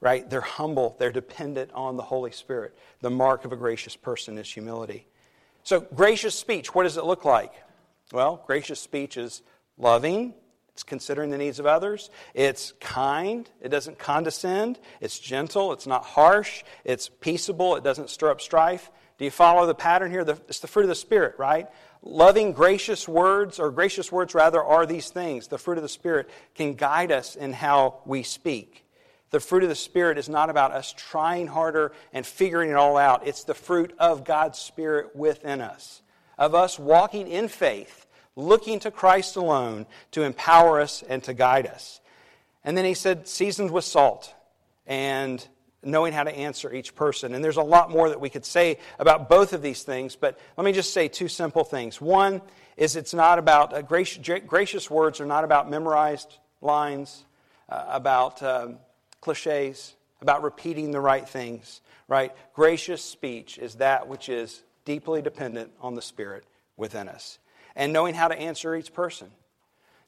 Right? 0.00 0.28
They're 0.28 0.40
humble. 0.40 0.96
They're 0.98 1.12
dependent 1.12 1.72
on 1.72 1.96
the 1.96 2.02
Holy 2.02 2.30
Spirit. 2.30 2.76
The 3.00 3.10
mark 3.10 3.44
of 3.44 3.52
a 3.52 3.56
gracious 3.56 3.96
person 3.96 4.38
is 4.38 4.50
humility. 4.50 5.06
So, 5.62 5.80
gracious 5.80 6.34
speech, 6.34 6.74
what 6.74 6.84
does 6.84 6.96
it 6.96 7.04
look 7.04 7.24
like? 7.24 7.52
Well, 8.12 8.42
gracious 8.46 8.80
speech 8.80 9.16
is 9.16 9.42
loving, 9.78 10.34
it's 10.72 10.82
considering 10.82 11.30
the 11.30 11.38
needs 11.38 11.58
of 11.58 11.66
others, 11.66 12.10
it's 12.34 12.72
kind, 12.80 13.48
it 13.60 13.68
doesn't 13.68 13.98
condescend, 13.98 14.78
it's 15.00 15.18
gentle, 15.18 15.72
it's 15.72 15.86
not 15.86 16.04
harsh, 16.04 16.64
it's 16.84 17.08
peaceable, 17.08 17.76
it 17.76 17.84
doesn't 17.84 18.10
stir 18.10 18.30
up 18.30 18.40
strife. 18.40 18.90
Do 19.18 19.24
you 19.26 19.30
follow 19.30 19.66
the 19.66 19.74
pattern 19.74 20.10
here? 20.10 20.24
It's 20.48 20.60
the 20.60 20.66
fruit 20.66 20.84
of 20.84 20.88
the 20.88 20.94
Spirit, 20.94 21.34
right? 21.38 21.68
Loving, 22.02 22.52
gracious 22.52 23.06
words, 23.06 23.58
or 23.58 23.70
gracious 23.70 24.10
words 24.10 24.34
rather, 24.34 24.62
are 24.62 24.86
these 24.86 25.10
things. 25.10 25.48
The 25.48 25.58
fruit 25.58 25.76
of 25.76 25.82
the 25.82 25.90
Spirit 25.90 26.30
can 26.54 26.72
guide 26.74 27.12
us 27.12 27.36
in 27.36 27.52
how 27.52 28.00
we 28.06 28.22
speak. 28.22 28.86
The 29.28 29.38
fruit 29.38 29.62
of 29.62 29.68
the 29.68 29.74
Spirit 29.74 30.16
is 30.16 30.28
not 30.28 30.48
about 30.48 30.72
us 30.72 30.94
trying 30.96 31.46
harder 31.46 31.92
and 32.12 32.24
figuring 32.24 32.70
it 32.70 32.76
all 32.76 32.96
out. 32.96 33.26
It's 33.26 33.44
the 33.44 33.54
fruit 33.54 33.94
of 33.98 34.24
God's 34.24 34.58
Spirit 34.58 35.14
within 35.14 35.60
us, 35.60 36.00
of 36.40 36.54
us 36.54 36.78
walking 36.78 37.28
in 37.28 37.46
faith 37.46 38.06
looking 38.34 38.80
to 38.80 38.90
Christ 38.90 39.36
alone 39.36 39.86
to 40.12 40.22
empower 40.22 40.80
us 40.80 41.02
and 41.06 41.22
to 41.24 41.34
guide 41.34 41.66
us. 41.66 42.00
And 42.64 42.76
then 42.76 42.84
he 42.84 42.94
said, 42.94 43.28
seasoned 43.28 43.70
with 43.70 43.84
salt 43.84 44.34
and 44.86 45.46
knowing 45.82 46.12
how 46.12 46.24
to 46.24 46.34
answer 46.34 46.72
each 46.72 46.94
person. 46.94 47.34
And 47.34 47.42
there's 47.44 47.56
a 47.56 47.62
lot 47.62 47.90
more 47.90 48.08
that 48.08 48.20
we 48.20 48.28
could 48.28 48.44
say 48.44 48.78
about 48.98 49.28
both 49.28 49.52
of 49.52 49.62
these 49.62 49.82
things, 49.82 50.16
but 50.16 50.38
let 50.56 50.64
me 50.64 50.72
just 50.72 50.92
say 50.92 51.08
two 51.08 51.28
simple 51.28 51.64
things. 51.64 52.00
One 52.00 52.42
is 52.76 52.96
it's 52.96 53.14
not 53.14 53.38
about, 53.38 53.72
uh, 53.72 53.82
gracious, 53.82 54.40
gracious, 54.46 54.90
words 54.90 55.20
are 55.20 55.26
not 55.26 55.44
about 55.44 55.70
memorized 55.70 56.38
lines, 56.60 57.24
uh, 57.68 57.84
about 57.88 58.42
um, 58.42 58.78
cliches, 59.20 59.94
about 60.20 60.42
repeating 60.42 60.90
the 60.90 61.00
right 61.00 61.26
things, 61.26 61.80
right? 62.08 62.32
Gracious 62.54 63.02
speech 63.02 63.58
is 63.58 63.76
that 63.76 64.06
which 64.06 64.28
is 64.28 64.62
deeply 64.90 65.22
dependent 65.22 65.70
on 65.80 65.94
the 65.94 66.02
Spirit 66.02 66.42
within 66.76 67.08
us 67.08 67.38
and 67.76 67.92
knowing 67.92 68.12
how 68.12 68.26
to 68.26 68.34
answer 68.34 68.74
each 68.74 68.92
person. 68.92 69.30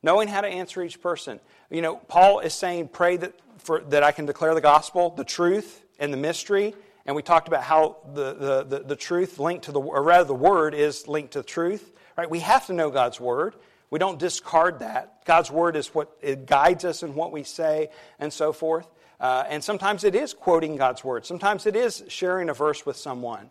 Knowing 0.03 0.27
how 0.27 0.41
to 0.41 0.49
answer 0.49 0.83
each 0.83 1.01
person. 1.01 1.39
You 1.71 1.83
know, 1.83 1.95
Paul 2.09 2.41
is 2.41 2.53
saying, 2.53 2.89
pray 2.89 3.17
that, 3.19 3.33
for, 3.59 3.83
that 3.91 4.03
I 4.03 4.11
can 4.11 4.27
declare 4.27 4.57
the 4.57 4.61
gospel, 4.61 5.11
the 5.11 5.23
truth, 5.23 5.85
and 6.01 6.13
the 6.13 6.17
mystery. 6.17 6.75
And 7.07 7.15
we 7.15 7.23
talked 7.23 7.47
about 7.47 7.63
how 7.63 7.99
the, 8.13 8.35
the, 8.35 8.65
the, 8.65 8.79
the 8.81 8.97
truth 8.97 9.39
linked 9.39 9.67
to 9.67 9.73
the, 9.73 9.81
or 9.81 10.03
rather, 10.03 10.25
the 10.25 10.35
word 10.35 10.75
is 10.75 11.07
linked 11.07 11.35
to 11.35 11.43
the 11.43 11.47
truth. 11.47 11.93
Right? 12.19 12.29
We 12.29 12.41
have 12.41 12.67
to 12.67 12.73
know 12.73 12.91
God's 12.91 13.21
word. 13.21 13.55
We 13.89 14.01
don't 14.01 14.19
discard 14.19 14.81
that. 14.81 15.25
God's 15.25 15.49
word 15.53 15.77
is 15.77 15.95
what 15.95 16.11
it 16.21 16.47
guides 16.47 16.85
us 16.85 17.05
in 17.05 17.15
what 17.15 17.31
we 17.31 17.45
say 17.45 17.91
and 18.19 18.33
so 18.33 18.53
forth. 18.53 18.89
Uh, 19.21 19.45
and 19.49 19.63
sometimes 19.63 20.03
it 20.03 20.17
is 20.17 20.35
quoting 20.35 20.75
God's 20.75 21.05
word. 21.05 21.25
Sometimes 21.25 21.67
it 21.67 21.77
is 21.77 22.03
sharing 22.09 22.49
a 22.49 22.55
verse 22.55 22.85
with 22.85 22.97
someone. 22.97 23.49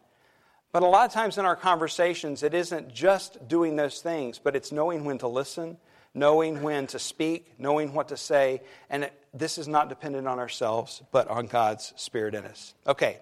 But 0.71 0.83
a 0.83 0.87
lot 0.87 1.05
of 1.05 1.11
times 1.11 1.37
in 1.37 1.45
our 1.45 1.55
conversations, 1.55 2.43
it 2.43 2.53
isn't 2.53 2.93
just 2.93 3.47
doing 3.47 3.75
those 3.75 4.01
things, 4.01 4.39
but 4.39 4.55
it's 4.55 4.71
knowing 4.71 5.03
when 5.03 5.17
to 5.17 5.27
listen, 5.27 5.77
knowing 6.13 6.61
when 6.61 6.87
to 6.87 6.99
speak, 6.99 7.53
knowing 7.57 7.93
what 7.93 8.07
to 8.07 8.17
say. 8.17 8.61
And 8.89 9.05
it, 9.05 9.13
this 9.33 9.57
is 9.57 9.67
not 9.67 9.89
dependent 9.89 10.27
on 10.27 10.39
ourselves, 10.39 11.03
but 11.11 11.27
on 11.27 11.47
God's 11.47 11.93
Spirit 11.97 12.35
in 12.35 12.45
us. 12.45 12.73
Okay, 12.87 13.19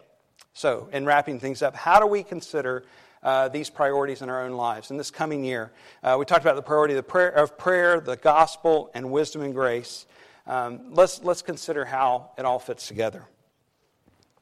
so 0.54 0.90
in 0.92 1.06
wrapping 1.06 1.40
things 1.40 1.64
up, 1.64 1.76
how 1.76 2.00
do 2.00 2.06
we 2.06 2.22
consider 2.22 2.84
uh, 3.24 3.50
these 3.50 3.70
priorities 3.70 4.22
in 4.22 4.30
our 4.30 4.44
own 4.44 4.54
lives 4.54 4.92
in 4.92 4.98
this 4.98 5.10
coming 5.10 5.44
year? 5.44 5.72
Uh, 6.04 6.18
we 6.20 6.26
talked 6.26 6.46
about 6.46 6.56
the 6.56 6.62
priority 6.62 6.94
of, 6.94 6.98
the 6.98 7.04
prayer, 7.04 7.30
of 7.30 7.58
prayer, 7.58 8.00
the 8.00 8.16
gospel, 8.16 8.92
and 8.94 9.12
wisdom 9.12 9.42
and 9.42 9.56
grace. 9.56 10.06
Um, 10.46 10.94
let's, 10.94 11.24
let's 11.24 11.42
consider 11.42 11.84
how 11.84 12.30
it 12.38 12.46
all 12.46 12.60
fits 12.60 12.88
together. 12.88 13.24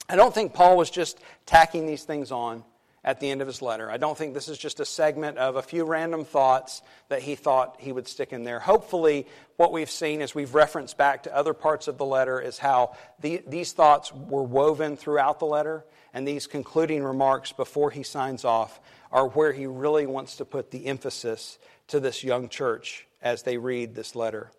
I 0.10 0.18
don't 0.18 0.34
think 0.34 0.54
Paul 0.54 0.76
was 0.76 0.90
just 0.90 1.20
tacking 1.46 1.86
these 1.86 2.04
things 2.04 2.32
on 2.32 2.64
at 3.08 3.22
the 3.22 3.30
end 3.30 3.40
of 3.40 3.48
his 3.48 3.62
letter. 3.62 3.90
I 3.90 3.96
don't 3.96 4.18
think 4.18 4.34
this 4.34 4.50
is 4.50 4.58
just 4.58 4.82
a 4.82 4.86
segment 4.86 5.38
of 5.38 5.56
a 5.56 5.62
few 5.62 5.86
random 5.86 6.26
thoughts 6.26 6.82
that 7.08 7.22
he 7.22 7.36
thought 7.36 7.78
he 7.80 7.94
would 7.94 8.06
stick 8.06 8.34
in 8.34 8.44
there. 8.44 8.60
Hopefully, 8.60 9.26
what 9.56 9.72
we've 9.72 9.90
seen 9.90 10.22
as 10.22 10.36
we've 10.36 10.54
referenced 10.54 10.98
back 10.98 11.24
to 11.24 11.34
other 11.34 11.54
parts 11.54 11.88
of 11.88 11.98
the 11.98 12.04
letter 12.04 12.42
is 12.42 12.58
how 12.58 12.98
the, 13.22 13.42
these 13.48 13.72
thoughts 13.72 14.12
were 14.12 14.44
woven 14.44 14.98
throughout 14.98 15.40
the 15.40 15.46
letter, 15.46 15.86
and 16.14 16.28
these 16.28 16.48
concluding 16.48 17.02
remarks 17.02 17.54
before 17.54 17.92
he 17.92 18.04
signs 18.04 18.44
off 18.44 18.78
are 19.10 19.30
where 19.30 19.54
he 19.54 19.68
really 19.68 20.06
wants 20.06 20.36
to 20.36 20.44
put 20.44 20.70
the 20.72 20.86
emphasis 20.88 21.60
to 21.88 22.02
this 22.02 22.26
young 22.26 22.50
church 22.50 23.08
as 23.22 23.44
they 23.44 23.58
read 23.58 23.96
this 23.96 24.18
letter. 24.18 24.52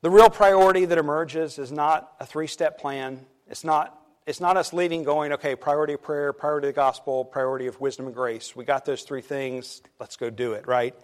The 0.00 0.10
real 0.10 0.28
priority 0.28 0.86
that 0.86 0.98
emerges 0.98 1.60
is 1.60 1.70
not 1.70 2.14
a 2.18 2.26
three 2.26 2.48
step 2.48 2.80
plan. 2.80 3.24
It's 3.48 3.62
not 3.62 3.96
it's 4.26 4.40
not 4.40 4.56
us 4.56 4.72
leaving 4.72 5.02
going, 5.02 5.32
okay, 5.32 5.54
priority 5.54 5.94
of 5.94 6.02
prayer, 6.02 6.32
priority 6.32 6.68
of 6.68 6.74
the 6.74 6.80
gospel, 6.80 7.24
priority 7.24 7.66
of 7.66 7.78
wisdom 7.80 8.06
and 8.06 8.14
grace. 8.14 8.56
We 8.56 8.64
got 8.64 8.84
those 8.84 9.02
three 9.02 9.20
things, 9.20 9.82
let's 10.00 10.16
go 10.16 10.30
do 10.30 10.52
it, 10.52 10.66
right? 10.66 10.94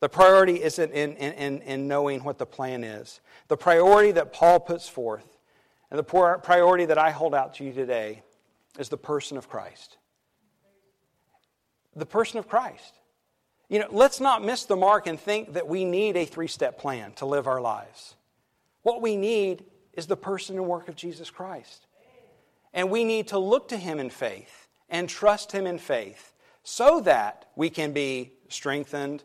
The 0.00 0.08
priority 0.08 0.62
isn't 0.62 0.92
in, 0.92 1.14
in, 1.16 1.62
in 1.62 1.88
knowing 1.88 2.22
what 2.22 2.38
the 2.38 2.46
plan 2.46 2.84
is. 2.84 3.20
The 3.48 3.56
priority 3.56 4.12
that 4.12 4.32
Paul 4.32 4.60
puts 4.60 4.88
forth, 4.88 5.26
and 5.90 5.98
the 5.98 6.04
priority 6.04 6.84
that 6.86 6.98
I 6.98 7.10
hold 7.10 7.34
out 7.34 7.54
to 7.54 7.64
you 7.64 7.72
today, 7.72 8.22
is 8.78 8.88
the 8.88 8.98
person 8.98 9.36
of 9.36 9.48
Christ. 9.48 9.96
The 11.96 12.06
person 12.06 12.38
of 12.38 12.46
Christ. 12.46 13.00
You 13.68 13.80
know, 13.80 13.88
let's 13.90 14.20
not 14.20 14.44
miss 14.44 14.64
the 14.64 14.76
mark 14.76 15.06
and 15.06 15.18
think 15.18 15.54
that 15.54 15.66
we 15.66 15.84
need 15.84 16.16
a 16.16 16.24
three 16.24 16.46
step 16.46 16.78
plan 16.78 17.12
to 17.14 17.26
live 17.26 17.46
our 17.46 17.60
lives. 17.60 18.14
What 18.82 19.02
we 19.02 19.16
need 19.16 19.64
is 19.94 20.06
the 20.06 20.16
person 20.16 20.56
and 20.56 20.66
work 20.66 20.88
of 20.88 20.94
Jesus 20.94 21.30
Christ. 21.30 21.85
And 22.76 22.90
we 22.90 23.04
need 23.04 23.28
to 23.28 23.38
look 23.38 23.68
to 23.68 23.76
Him 23.76 23.98
in 23.98 24.10
faith 24.10 24.68
and 24.88 25.08
trust 25.08 25.50
Him 25.50 25.66
in 25.66 25.78
faith 25.78 26.34
so 26.62 27.00
that 27.00 27.46
we 27.56 27.70
can 27.70 27.92
be 27.92 28.32
strengthened 28.48 29.24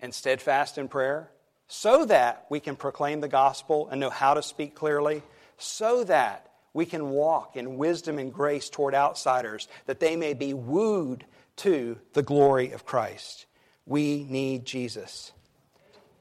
and 0.00 0.14
steadfast 0.14 0.78
in 0.78 0.88
prayer, 0.88 1.30
so 1.66 2.06
that 2.06 2.46
we 2.48 2.60
can 2.60 2.76
proclaim 2.76 3.20
the 3.20 3.28
gospel 3.28 3.88
and 3.88 4.00
know 4.00 4.08
how 4.08 4.34
to 4.34 4.42
speak 4.42 4.74
clearly, 4.74 5.22
so 5.58 6.04
that 6.04 6.52
we 6.74 6.86
can 6.86 7.10
walk 7.10 7.56
in 7.56 7.76
wisdom 7.76 8.18
and 8.18 8.32
grace 8.32 8.70
toward 8.70 8.94
outsiders, 8.94 9.68
that 9.86 10.00
they 10.00 10.16
may 10.16 10.32
be 10.32 10.54
wooed 10.54 11.24
to 11.56 11.98
the 12.12 12.22
glory 12.22 12.72
of 12.72 12.86
Christ. 12.86 13.46
We 13.84 14.24
need 14.24 14.64
Jesus. 14.64 15.32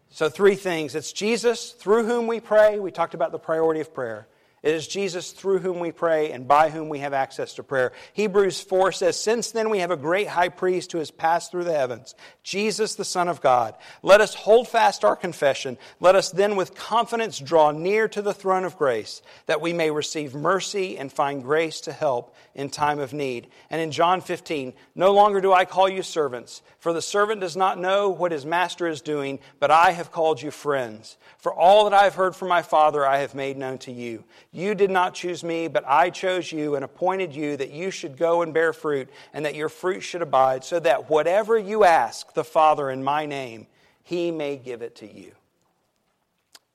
So, 0.10 0.30
three 0.30 0.56
things 0.56 0.96
it's 0.96 1.14
Jesus 1.14 1.72
through 1.72 2.06
whom 2.06 2.28
we 2.28 2.40
pray. 2.40 2.80
We 2.80 2.92
talked 2.92 3.14
about 3.14 3.32
the 3.32 3.40
priority 3.40 3.82
of 3.82 3.94
prayer. 3.94 4.28
It 4.64 4.76
is 4.76 4.88
Jesus 4.88 5.32
through 5.32 5.58
whom 5.58 5.80
we 5.80 5.92
pray 5.92 6.32
and 6.32 6.48
by 6.48 6.70
whom 6.70 6.88
we 6.88 7.00
have 7.00 7.14
access 7.14 7.56
to 7.56 7.64
prayer. 7.64 7.94
Hebrews 8.14 8.62
4 8.62 8.92
says, 8.92 9.20
Since 9.20 9.52
then 9.52 9.72
we 9.72 9.80
have 9.80 9.90
a 9.90 9.98
great 9.98 10.28
high 10.28 10.50
priest 10.50 10.92
who 10.92 11.00
has 11.00 11.10
passed 11.10 11.50
through 11.50 11.64
the 11.64 11.74
heavens, 11.74 12.14
Jesus, 12.44 12.94
the 12.94 13.04
Son 13.04 13.28
of 13.28 13.42
God. 13.42 13.74
Let 14.04 14.22
us 14.22 14.36
hold 14.36 14.68
fast 14.68 15.04
our 15.04 15.16
confession. 15.16 15.80
Let 16.00 16.14
us 16.14 16.30
then 16.30 16.56
with 16.56 16.76
confidence 16.76 17.40
draw 17.40 17.72
near 17.72 18.08
to 18.10 18.22
the 18.22 18.36
throne 18.36 18.64
of 18.64 18.78
grace, 18.78 19.24
that 19.48 19.62
we 19.62 19.74
may 19.74 19.90
receive 19.90 20.36
mercy 20.36 20.96
and 20.96 21.12
find 21.12 21.42
grace 21.42 21.82
to 21.82 21.92
help 21.92 22.36
in 22.54 22.70
time 22.70 23.00
of 23.00 23.14
need. 23.14 23.48
And 23.72 23.82
in 23.82 23.92
John 23.92 24.22
15, 24.22 24.74
No 24.94 25.12
longer 25.12 25.42
do 25.42 25.52
I 25.52 25.66
call 25.66 25.90
you 25.90 26.04
servants, 26.04 26.62
for 26.78 26.94
the 26.94 27.02
servant 27.02 27.42
does 27.42 27.58
not 27.58 27.80
know 27.80 28.10
what 28.10 28.32
his 28.32 28.46
master 28.46 28.88
is 28.88 29.02
doing, 29.02 29.40
but 29.60 29.72
I 29.72 29.92
have 29.92 30.12
called 30.12 30.40
you 30.40 30.52
friends. 30.52 31.18
For 31.40 31.52
all 31.52 31.86
that 31.86 32.00
I 32.00 32.04
have 32.04 32.16
heard 32.16 32.36
from 32.36 32.50
my 32.50 32.62
Father, 32.62 33.04
I 33.08 33.20
have 33.20 33.34
made 33.34 33.58
known 33.58 33.80
to 33.80 33.92
you. 33.92 34.24
You 34.54 34.76
did 34.76 34.92
not 34.92 35.14
choose 35.14 35.44
me, 35.44 35.70
but 35.70 35.86
I 35.88 36.10
chose 36.10 36.52
you 36.52 36.76
and 36.76 36.84
appointed 36.84 37.34
you 37.34 37.56
that 37.56 37.72
you 37.72 37.90
should 37.90 38.18
go 38.18 38.42
and 38.42 38.54
bear 38.54 38.74
fruit, 38.74 39.10
and 39.34 39.46
that 39.46 39.56
your 39.56 39.70
fruit 39.70 40.02
should 40.02 40.22
abide, 40.22 40.66
so 40.66 40.80
that 40.80 41.10
whatever 41.10 41.58
you 41.58 41.86
ask 41.86 42.34
the 42.34 42.44
Father 42.44 42.90
in 42.90 43.04
my 43.04 43.26
name, 43.26 43.68
he 44.04 44.30
may 44.30 44.58
give 44.58 44.82
it 44.82 44.96
to 44.98 45.12
you. 45.12 45.32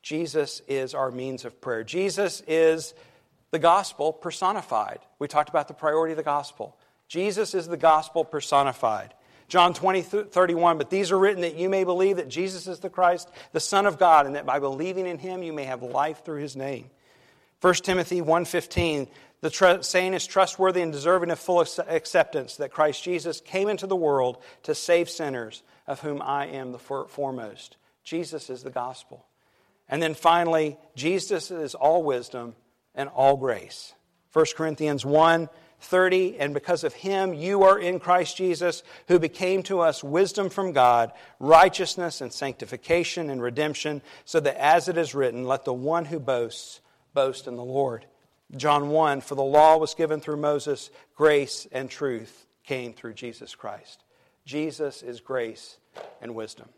Jesus 0.02 0.62
is 0.68 0.94
our 0.94 1.10
means 1.10 1.44
of 1.44 1.60
prayer. 1.60 1.84
Jesus 1.84 2.42
is 2.46 2.94
the 3.50 3.58
gospel 3.58 4.12
personified. 4.12 5.00
We 5.18 5.28
talked 5.28 5.50
about 5.50 5.68
the 5.68 5.74
priority 5.74 6.12
of 6.12 6.16
the 6.16 6.22
gospel. 6.22 6.76
Jesus 7.08 7.54
is 7.54 7.68
the 7.68 7.76
gospel 7.76 8.24
personified. 8.24 9.12
John 9.48 9.74
20, 9.74 10.02
31, 10.02 10.78
but 10.78 10.90
these 10.90 11.12
are 11.12 11.18
written 11.18 11.42
that 11.42 11.56
you 11.56 11.68
may 11.68 11.84
believe 11.84 12.16
that 12.16 12.28
Jesus 12.28 12.66
is 12.66 12.80
the 12.80 12.90
Christ, 12.90 13.28
the 13.52 13.60
Son 13.60 13.86
of 13.86 13.98
God, 13.98 14.26
and 14.26 14.34
that 14.34 14.46
by 14.46 14.58
believing 14.58 15.06
in 15.06 15.18
him 15.18 15.42
you 15.42 15.52
may 15.52 15.64
have 15.64 15.82
life 15.82 16.24
through 16.24 16.40
his 16.40 16.56
name. 16.56 16.90
1 17.60 17.74
Timothy 17.74 18.20
1.15, 18.20 19.08
the 19.40 19.50
tr- 19.50 19.82
saying 19.82 20.14
is 20.14 20.26
trustworthy 20.26 20.82
and 20.82 20.92
deserving 20.92 21.30
of 21.30 21.38
full 21.38 21.60
acceptance 21.60 22.56
that 22.56 22.72
Christ 22.72 23.02
Jesus 23.02 23.40
came 23.40 23.68
into 23.68 23.86
the 23.86 23.96
world 23.96 24.38
to 24.64 24.74
save 24.74 25.08
sinners, 25.08 25.62
of 25.86 26.00
whom 26.00 26.20
I 26.20 26.46
am 26.46 26.72
the 26.72 26.78
foremost. 26.78 27.76
Jesus 28.02 28.50
is 28.50 28.62
the 28.62 28.70
gospel. 28.70 29.24
And 29.88 30.02
then 30.02 30.14
finally, 30.14 30.78
Jesus 30.94 31.50
is 31.50 31.74
all 31.74 32.02
wisdom 32.02 32.54
and 32.94 33.08
all 33.08 33.36
grace. 33.36 33.94
1 34.32 34.46
Corinthians 34.56 35.04
1 35.04 35.48
30, 35.78 36.38
and 36.38 36.54
because 36.54 36.84
of 36.84 36.94
him 36.94 37.34
you 37.34 37.62
are 37.64 37.78
in 37.78 38.00
Christ 38.00 38.36
Jesus, 38.38 38.82
who 39.08 39.18
became 39.18 39.62
to 39.64 39.80
us 39.80 40.02
wisdom 40.02 40.48
from 40.48 40.72
God, 40.72 41.12
righteousness 41.38 42.22
and 42.22 42.32
sanctification 42.32 43.28
and 43.28 43.42
redemption, 43.42 44.00
so 44.24 44.40
that 44.40 44.56
as 44.56 44.88
it 44.88 44.96
is 44.96 45.14
written, 45.14 45.44
let 45.44 45.66
the 45.66 45.74
one 45.74 46.06
who 46.06 46.18
boasts 46.18 46.80
boast 47.16 47.48
in 47.48 47.56
the 47.56 47.64
Lord. 47.64 48.06
John 48.56 48.90
1, 48.90 49.22
for 49.22 49.34
the 49.34 49.42
law 49.42 49.76
was 49.76 49.94
given 49.94 50.20
through 50.20 50.36
Moses, 50.36 50.90
grace 51.16 51.66
and 51.72 51.90
truth 51.90 52.46
came 52.62 52.92
through 52.92 53.14
Jesus 53.14 53.56
Christ. 53.56 54.04
Jesus 54.44 55.02
is 55.02 55.20
grace 55.20 55.78
and 56.22 56.36
wisdom. 56.36 56.68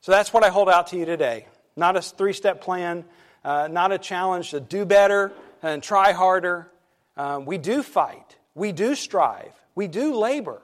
So 0.00 0.12
that's 0.12 0.32
what 0.32 0.42
I 0.42 0.48
hold 0.48 0.70
out 0.70 0.86
to 0.88 0.96
you 0.96 1.04
today. 1.04 1.46
Not 1.76 1.96
a 1.96 2.00
three 2.00 2.32
step 2.32 2.62
plan, 2.62 3.04
uh, 3.44 3.68
not 3.70 3.92
a 3.92 3.98
challenge 3.98 4.52
to 4.52 4.60
do 4.60 4.86
better 4.86 5.32
and 5.62 5.82
try 5.82 6.12
harder 6.12 6.70
um, 7.16 7.46
we 7.46 7.58
do 7.58 7.82
fight, 7.82 8.36
we 8.54 8.72
do 8.72 8.94
strive, 8.94 9.52
we 9.74 9.88
do 9.88 10.14
labor, 10.14 10.60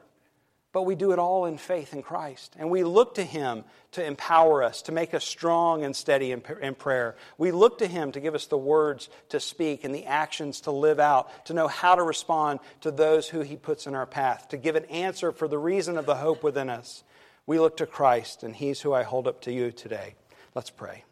but 0.73 0.83
we 0.83 0.95
do 0.95 1.13
it 1.13 1.19
all 1.19 1.45
in 1.45 1.59
faith 1.59 1.93
in 1.93 2.03
Christ. 2.03 2.57
And 2.59 2.71
we 2.71 2.83
look 2.83 3.17
to 3.17 3.25
Him 3.25 3.65
to 3.93 4.05
empower 4.05 4.63
us, 4.63 4.83
to 4.83 4.93
make 4.93 5.13
us 5.13 5.25
strong 5.25 5.85
and 5.85 5.95
steady 5.95 6.33
in, 6.33 6.43
in 6.63 6.75
prayer. 6.75 7.15
We 7.37 7.53
look 7.53 7.79
to 7.79 7.87
Him 7.87 8.13
to 8.13 8.21
give 8.21 8.35
us 8.35 8.47
the 8.47 8.59
words 8.59 9.11
to 9.29 9.39
speak 9.39 9.85
and 9.85 9.95
the 9.95 10.07
actions 10.07 10.63
to 10.63 10.71
live 10.71 10.99
out, 10.99 11.47
to 11.47 11.55
know 11.55 11.69
how 11.69 11.95
to 11.95 12.03
respond 12.03 12.61
to 12.81 12.91
those 12.91 13.29
who 13.29 13.41
He 13.41 13.57
puts 13.57 13.87
in 13.87 13.95
our 13.95 14.07
path, 14.07 14.49
to 14.49 14.57
give 14.57 14.77
an 14.77 14.87
answer 14.87 15.31
for 15.31 15.47
the 15.47 15.59
reason 15.59 15.99
of 15.99 16.07
the 16.07 16.17
hope 16.17 16.43
within 16.43 16.71
us. 16.71 17.05
We 17.47 17.59
look 17.59 17.77
to 17.79 17.87
Christ, 17.87 18.43
and 18.43 18.57
He's 18.57 18.81
who 18.81 18.95
I 18.95 19.03
hold 19.03 19.29
up 19.29 19.43
to 19.43 19.53
you 19.53 19.73
today. 19.73 20.15
Let's 20.55 20.71
pray. 20.71 21.05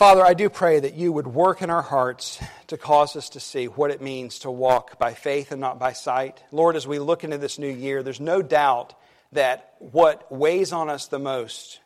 Father, 0.00 0.24
I 0.24 0.32
do 0.32 0.48
pray 0.48 0.80
that 0.80 0.94
you 0.94 1.12
would 1.12 1.26
work 1.26 1.60
in 1.60 1.68
our 1.68 1.82
hearts 1.82 2.42
to 2.68 2.78
cause 2.78 3.16
us 3.16 3.28
to 3.28 3.38
see 3.38 3.66
what 3.66 3.90
it 3.90 4.00
means 4.00 4.38
to 4.38 4.50
walk 4.50 4.98
by 4.98 5.12
faith 5.12 5.52
and 5.52 5.60
not 5.60 5.78
by 5.78 5.92
sight. 5.92 6.42
Lord, 6.50 6.74
as 6.74 6.86
we 6.86 6.98
look 6.98 7.22
into 7.22 7.36
this 7.36 7.58
new 7.58 7.68
year, 7.68 8.02
there's 8.02 8.18
no 8.18 8.40
doubt 8.40 8.94
that 9.32 9.74
what 9.78 10.32
weighs 10.32 10.72
on 10.72 10.88
us 10.88 11.08
the 11.08 11.18
most 11.18 11.80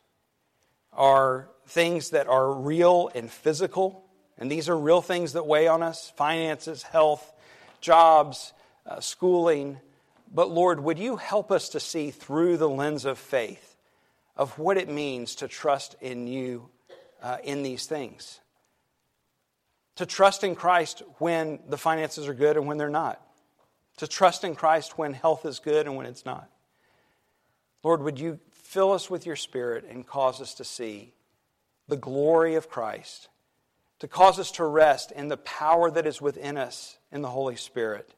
are 0.92 1.48
things 1.66 2.11
that 2.11 2.29
are 2.29 2.53
real 2.53 3.11
and 3.16 3.29
physical. 3.29 4.05
And 4.38 4.48
these 4.48 4.68
are 4.68 4.79
real 4.79 5.03
things 5.03 5.33
that 5.33 5.48
weigh 5.48 5.66
on 5.66 5.83
us 5.83 6.12
finances, 6.16 6.85
health, 6.85 7.33
jobs, 7.81 8.53
uh, 8.87 9.00
schooling. 9.00 9.81
But 10.33 10.53
Lord, 10.53 10.79
would 10.79 11.00
you 11.00 11.16
help 11.16 11.50
us 11.50 11.70
to 11.70 11.81
see 11.81 12.12
through 12.12 12.59
the 12.59 12.70
lens 12.70 13.07
of 13.07 13.18
faith 13.18 13.77
of 14.37 14.57
what 14.57 14.77
it 14.77 14.88
means 14.88 15.35
to 15.35 15.48
trust 15.48 15.96
in 16.00 16.29
you 16.29 16.68
uh, 17.24 17.38
in 17.42 17.62
these 17.62 17.87
things. 17.87 18.38
To 19.96 20.06
trust 20.06 20.44
in 20.44 20.54
Christ 20.54 21.02
when 21.18 21.58
the 21.68 21.78
finances 21.78 22.28
are 22.28 22.34
good 22.34 22.56
and 22.56 22.66
when 22.66 22.76
they're 22.76 22.90
not. 22.90 23.20
To 23.98 24.06
trust 24.06 24.44
in 24.44 24.54
Christ 24.54 24.98
when 24.98 25.14
health 25.14 25.46
is 25.46 25.58
good 25.58 25.87
and 25.87 25.96
when 25.96 26.04
it's 26.04 26.26
not. 26.26 26.50
Lord, 27.82 28.02
would 28.02 28.20
you 28.20 28.38
fill 28.52 28.92
us 28.92 29.08
with 29.08 29.24
your 29.24 29.37
Spirit 29.37 29.87
and 29.88 30.06
cause 30.06 30.40
us 30.40 30.54
to 30.54 30.64
see 30.64 31.14
the 31.88 31.96
glory 31.96 32.56
of 32.56 32.68
Christ, 32.68 33.28
to 34.00 34.08
cause 34.08 34.38
us 34.38 34.50
to 34.52 34.64
rest 34.64 35.10
in 35.10 35.28
the 35.28 35.37
power 35.38 35.90
that 35.90 36.06
is 36.06 36.20
within 36.20 36.58
us 36.58 36.98
in 37.10 37.22
the 37.22 37.30
Holy 37.30 37.56
Spirit, 37.56 38.12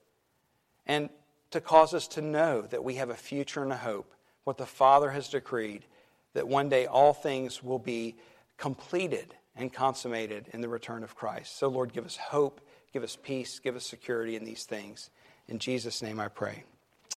and 0.87 1.11
to 1.51 1.61
cause 1.61 1.95
us 1.95 2.09
to 2.09 2.23
know 2.23 2.63
that 2.63 2.83
we 2.83 2.95
have 2.95 3.11
a 3.11 3.15
future 3.15 3.63
and 3.63 3.73
a 3.73 3.77
hope, 3.77 4.13
what 4.45 4.57
the 4.57 4.67
Father 4.67 5.11
has 5.11 5.29
decreed, 5.29 5.85
that 6.33 6.49
one 6.49 6.69
day 6.69 6.87
all 6.87 7.13
things 7.13 7.63
will 7.63 7.79
be 7.79 8.17
completed 8.57 9.35
and 9.55 9.73
consummated 9.73 10.49
in 10.53 10.61
the 10.61 10.69
return 10.69 11.03
of 11.03 11.15
Christ. 11.15 11.59
So, 11.59 11.69
Lord, 11.69 11.93
give 11.93 12.05
us 12.05 12.17
hope, 12.17 12.61
give 12.93 13.03
us 13.03 13.17
peace, 13.21 13.59
give 13.59 13.77
us 13.77 13.87
security 13.87 14.37
in 14.37 14.45
these 14.45 14.65
things. 14.65 15.11
In 15.49 15.59
Jesus' 15.59 16.03
name 16.03 16.21
I 16.21 16.29
pray. 16.29 16.65